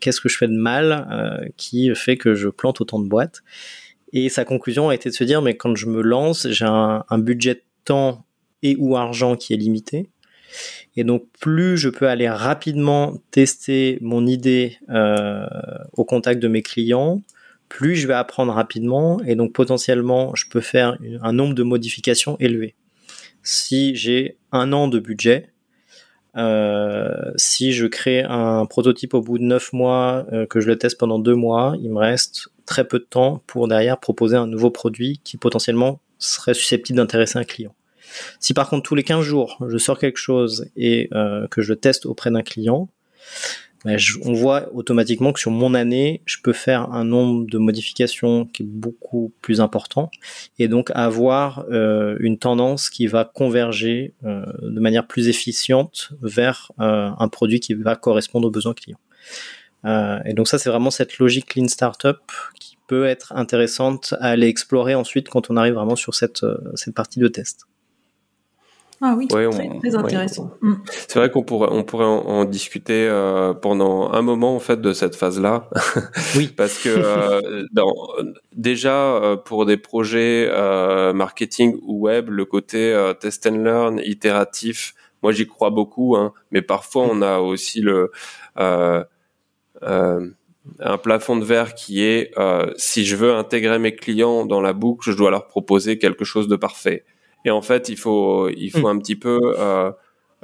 [0.00, 3.42] qu'est-ce que je fais de mal qui fait que je plante autant de boîtes?
[4.12, 7.18] Et sa conclusion a été de se dire, mais quand je me lance, j'ai un,
[7.18, 8.24] budget de temps
[8.62, 10.08] et ou argent qui est limité.
[10.96, 15.46] Et donc, plus je peux aller rapidement tester mon idée euh,
[15.92, 17.20] au contact de mes clients,
[17.68, 22.36] plus je vais apprendre rapidement et donc potentiellement, je peux faire un nombre de modifications
[22.38, 22.74] élevé.
[23.42, 25.50] Si j'ai un an de budget,
[26.36, 30.76] euh, si je crée un prototype au bout de neuf mois, euh, que je le
[30.76, 34.46] teste pendant deux mois, il me reste très peu de temps pour derrière proposer un
[34.46, 37.74] nouveau produit qui potentiellement serait susceptible d'intéresser un client.
[38.40, 41.72] Si par contre tous les 15 jours je sors quelque chose et euh, que je
[41.72, 42.88] teste auprès d'un client,
[43.84, 48.46] ben, on voit automatiquement que sur mon année, je peux faire un nombre de modifications
[48.46, 50.10] qui est beaucoup plus important
[50.58, 56.72] et donc avoir euh, une tendance qui va converger euh, de manière plus efficiente vers
[56.78, 58.98] un produit qui va correspondre aux besoins clients.
[59.86, 62.18] Euh, et donc ça, c'est vraiment cette logique Lean Startup
[62.58, 66.56] qui peut être intéressante à aller explorer ensuite quand on arrive vraiment sur cette, euh,
[66.74, 67.66] cette partie de test.
[69.02, 70.52] Ah oui, très, très, intéressant.
[70.62, 70.74] Mm.
[70.86, 74.92] C'est vrai qu'on pourrait, on pourrait en, discuter euh, pendant un moment en fait de
[74.94, 75.68] cette phase-là.
[76.34, 76.48] Oui.
[76.56, 77.92] Parce que euh, dans,
[78.54, 84.94] déjà euh, pour des projets euh, marketing ou web, le côté test and learn, itératif,
[85.22, 86.16] moi j'y crois beaucoup.
[86.16, 88.10] Hein, mais parfois on a aussi le
[88.58, 89.04] euh,
[90.80, 94.72] un plafond de verre qui est euh, si je veux intégrer mes clients dans la
[94.72, 97.04] boucle, je dois leur proposer quelque chose de parfait.
[97.44, 98.96] Et en fait, il faut il faut hmm.
[98.96, 99.90] un petit peu euh,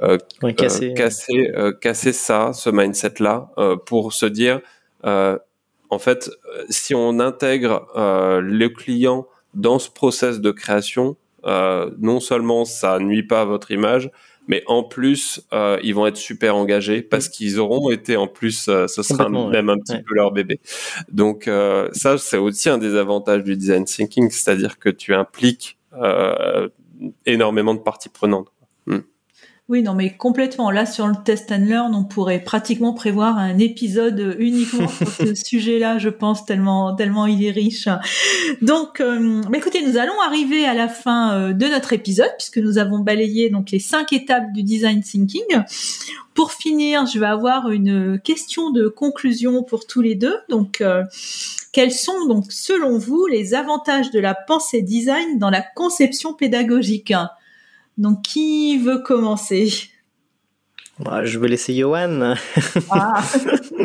[0.01, 0.17] euh,
[0.55, 3.51] casser casser, casser ça, ce mindset là,
[3.85, 4.61] pour se dire
[5.03, 6.31] en fait,
[6.69, 13.41] si on intègre le client dans ce process de création, non seulement ça nuit pas
[13.41, 14.09] à votre image,
[14.47, 18.67] mais en plus, euh, ils vont être super engagés parce qu'ils auront été en plus,
[18.67, 20.59] euh, ce sera même un petit peu leur bébé.
[21.11, 25.77] Donc euh, ça, c'est aussi un des avantages du design thinking, c'est-à-dire que tu impliques
[25.93, 26.69] euh,
[27.25, 28.52] énormément de parties prenantes.
[29.69, 30.71] Oui, non, mais complètement.
[30.71, 35.33] Là, sur le test and learn, on pourrait pratiquement prévoir un épisode uniquement sur ce
[35.45, 37.87] sujet-là, je pense, tellement, tellement il est riche.
[38.61, 42.57] Donc, euh, bah, écoutez, nous allons arriver à la fin euh, de notre épisode puisque
[42.57, 45.63] nous avons balayé donc les cinq étapes du design thinking.
[46.33, 50.35] Pour finir, je vais avoir une question de conclusion pour tous les deux.
[50.49, 51.03] Donc, euh,
[51.71, 57.13] quels sont donc, selon vous, les avantages de la pensée design dans la conception pédagogique?
[57.97, 59.69] Donc, qui veut commencer?
[60.99, 62.35] Bah, Je vais laisser Johan.
[62.89, 63.23] Ah.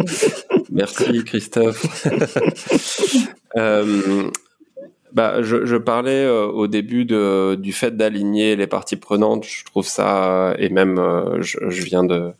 [0.70, 1.86] Merci Christophe.
[3.56, 4.30] Euh,
[5.14, 9.44] bah, je, je parlais euh, au début de, du fait d'aligner les parties prenantes.
[9.44, 10.96] Je trouve ça, et même
[11.40, 12.32] je, je, viens de,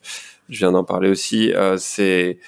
[0.50, 1.50] je viens d'en parler aussi.
[1.78, 2.38] c'est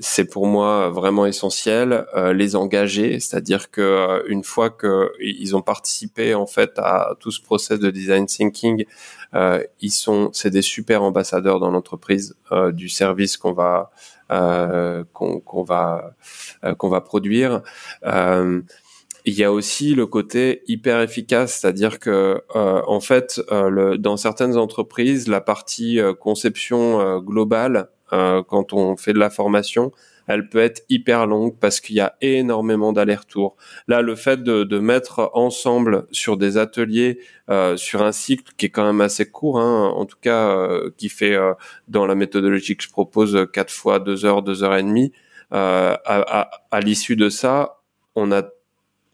[0.00, 2.06] c'est pour moi vraiment essentiel.
[2.34, 7.40] les engager, c'est-à-dire que une fois que ils ont participé en fait à tout ce
[7.40, 8.84] process de design thinking,
[9.34, 13.90] euh, ils sont, c'est des super ambassadeurs dans l'entreprise euh, du service qu'on va
[14.30, 16.14] euh, qu'on va
[16.78, 17.62] qu'on va produire.
[18.04, 24.56] il y a aussi le côté hyper efficace, c'est-à-dire que en fait, le, dans certaines
[24.56, 29.92] entreprises, la partie conception globale, quand on fait de la formation,
[30.28, 33.56] elle peut être hyper longue parce qu'il y a énormément d'allers-retours.
[33.88, 37.18] Là, le fait de, de, mettre ensemble sur des ateliers,
[37.50, 40.90] euh, sur un cycle qui est quand même assez court, hein, en tout cas euh,
[40.96, 41.54] qui fait euh,
[41.88, 45.12] dans la méthodologie que je propose quatre fois deux heures, deux heures et demie.
[45.54, 47.80] Euh, à, à, à l'issue de ça,
[48.14, 48.42] on a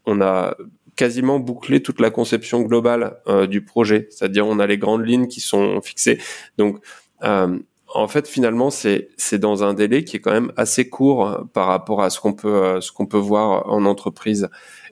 [0.05, 0.55] on a
[0.97, 3.17] quasiment bouclé toute la conception globale
[3.49, 6.19] du projet, c'est-à-dire on a les grandes lignes qui sont fixées.
[6.57, 6.79] Donc
[7.23, 7.57] euh,
[7.95, 11.43] en fait, finalement, c'est c'est dans un délai qui est quand même assez court euh,
[11.53, 14.49] par rapport à ce qu'on peut euh, ce qu'on peut voir en entreprise.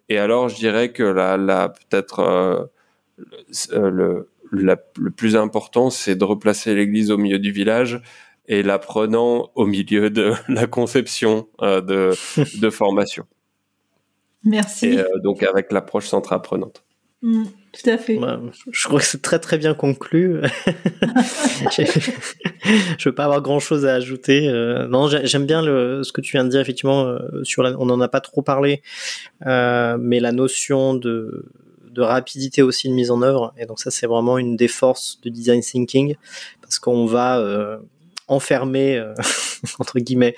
[0.09, 2.65] Et alors, je dirais que la, la peut-être euh,
[3.71, 8.01] le le plus important, c'est de replacer l'église au milieu du village
[8.47, 12.13] et l'apprenant au milieu de la conception de
[12.61, 13.25] de formation.
[14.43, 14.87] Merci.
[14.87, 16.83] Et donc avec l'approche centre apprenante.
[17.21, 18.19] Mm, tout à fait.
[18.71, 20.41] je crois que c'est très très bien conclu.
[21.75, 24.47] je veux pas avoir grand chose à ajouter.
[24.47, 27.05] Euh, non, j'aime bien le, ce que tu viens de dire effectivement.
[27.05, 28.83] Euh, sur la, on n'en a pas trop parlé,
[29.47, 31.47] euh, mais la notion de,
[31.89, 33.55] de rapidité aussi de mise en œuvre.
[33.57, 36.15] Et donc ça, c'est vraiment une des forces de design thinking
[36.61, 37.79] parce qu'on va
[38.27, 39.03] enfermer
[39.79, 40.35] entre guillemets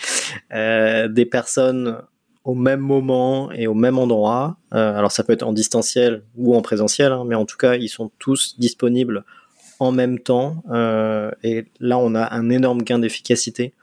[0.51, 1.97] des personnes
[2.45, 4.57] au même moment et au même endroit.
[4.73, 7.75] Euh, alors ça peut être en distanciel ou en présentiel, hein, mais en tout cas
[7.75, 9.25] ils sont tous disponibles
[9.79, 10.63] en même temps.
[10.71, 13.73] Euh, et là on a un énorme gain d'efficacité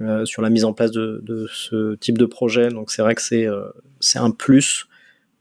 [0.00, 2.70] euh, sur la mise en place de, de, ce type de projet.
[2.70, 3.68] Donc c'est vrai que c'est euh,
[4.00, 4.86] c'est un plus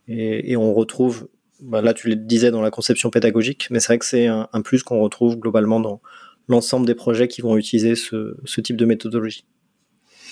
[0.07, 1.29] et, et on retrouve.
[1.61, 4.49] Bah là tu le disais dans la conception pédagogique, mais c'est vrai que c'est un,
[4.51, 6.01] un plus qu'on retrouve globalement dans
[6.49, 9.45] l'ensemble des projets qui vont utiliser ce, ce type de méthodologie.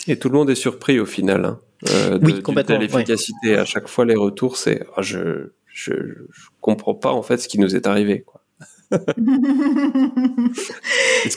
[0.07, 1.45] Et tout le monde est surpris au final.
[1.45, 1.59] Hein
[1.89, 2.77] euh, de, oui, complètement.
[2.77, 3.55] l'efficacité.
[3.55, 7.47] À chaque fois, les retours, c'est oh, je, je, je comprends pas en fait ce
[7.47, 8.21] qui nous est arrivé.
[8.21, 8.39] Quoi.
[8.91, 8.97] ce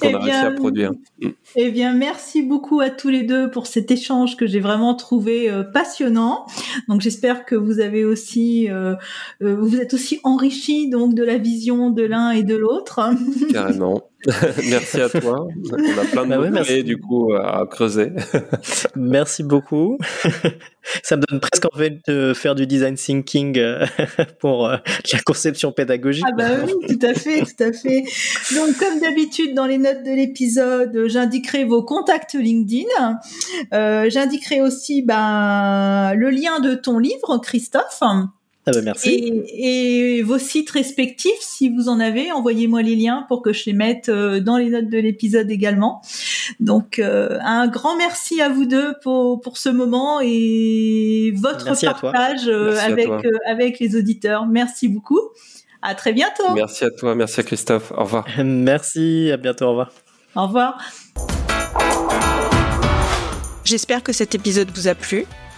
[0.01, 0.93] qu'on eh a réussi à produire.
[1.21, 1.29] Mm.
[1.57, 5.51] Eh bien, merci beaucoup à tous les deux pour cet échange que j'ai vraiment trouvé
[5.51, 6.47] euh, passionnant.
[6.89, 8.95] Donc, j'espère que vous avez aussi, euh,
[9.43, 13.01] euh, vous êtes aussi enrichis donc de la vision de l'un et de l'autre.
[13.53, 14.03] Carrément.
[14.69, 15.47] merci à toi.
[15.73, 18.13] On a plein de bah ouais, du coup à creuser.
[18.97, 19.99] merci beaucoup.
[21.03, 23.87] Ça me donne presque envie de faire du design thinking euh,
[24.41, 24.77] pour euh,
[25.13, 26.25] la conception pédagogique.
[26.29, 28.05] Ah bah oui, tout à fait, tout à fait.
[28.55, 33.19] Donc comme d'habitude dans les notes de l'épisode, j'indiquerai vos contacts LinkedIn.
[33.73, 38.03] Euh, j'indiquerai aussi ben, le lien de ton livre, Christophe.
[38.65, 39.45] Ah bah merci.
[39.49, 43.65] Et, et, vos sites respectifs, si vous en avez, envoyez-moi les liens pour que je
[43.67, 46.01] les mette euh, dans les notes de l'épisode également.
[46.61, 52.47] Donc euh, un grand merci à vous deux pour, pour ce moment et votre partage
[52.47, 53.09] euh, avec,
[53.49, 54.47] avec les auditeurs.
[54.47, 55.21] Merci beaucoup.
[55.83, 56.55] À très bientôt.
[56.55, 57.91] Merci à toi, merci à Christophe.
[57.97, 58.25] Au revoir.
[58.45, 59.93] Merci, à bientôt, au revoir.
[60.37, 60.79] Au revoir.
[63.65, 65.27] J'espère que cet épisode vous a plu.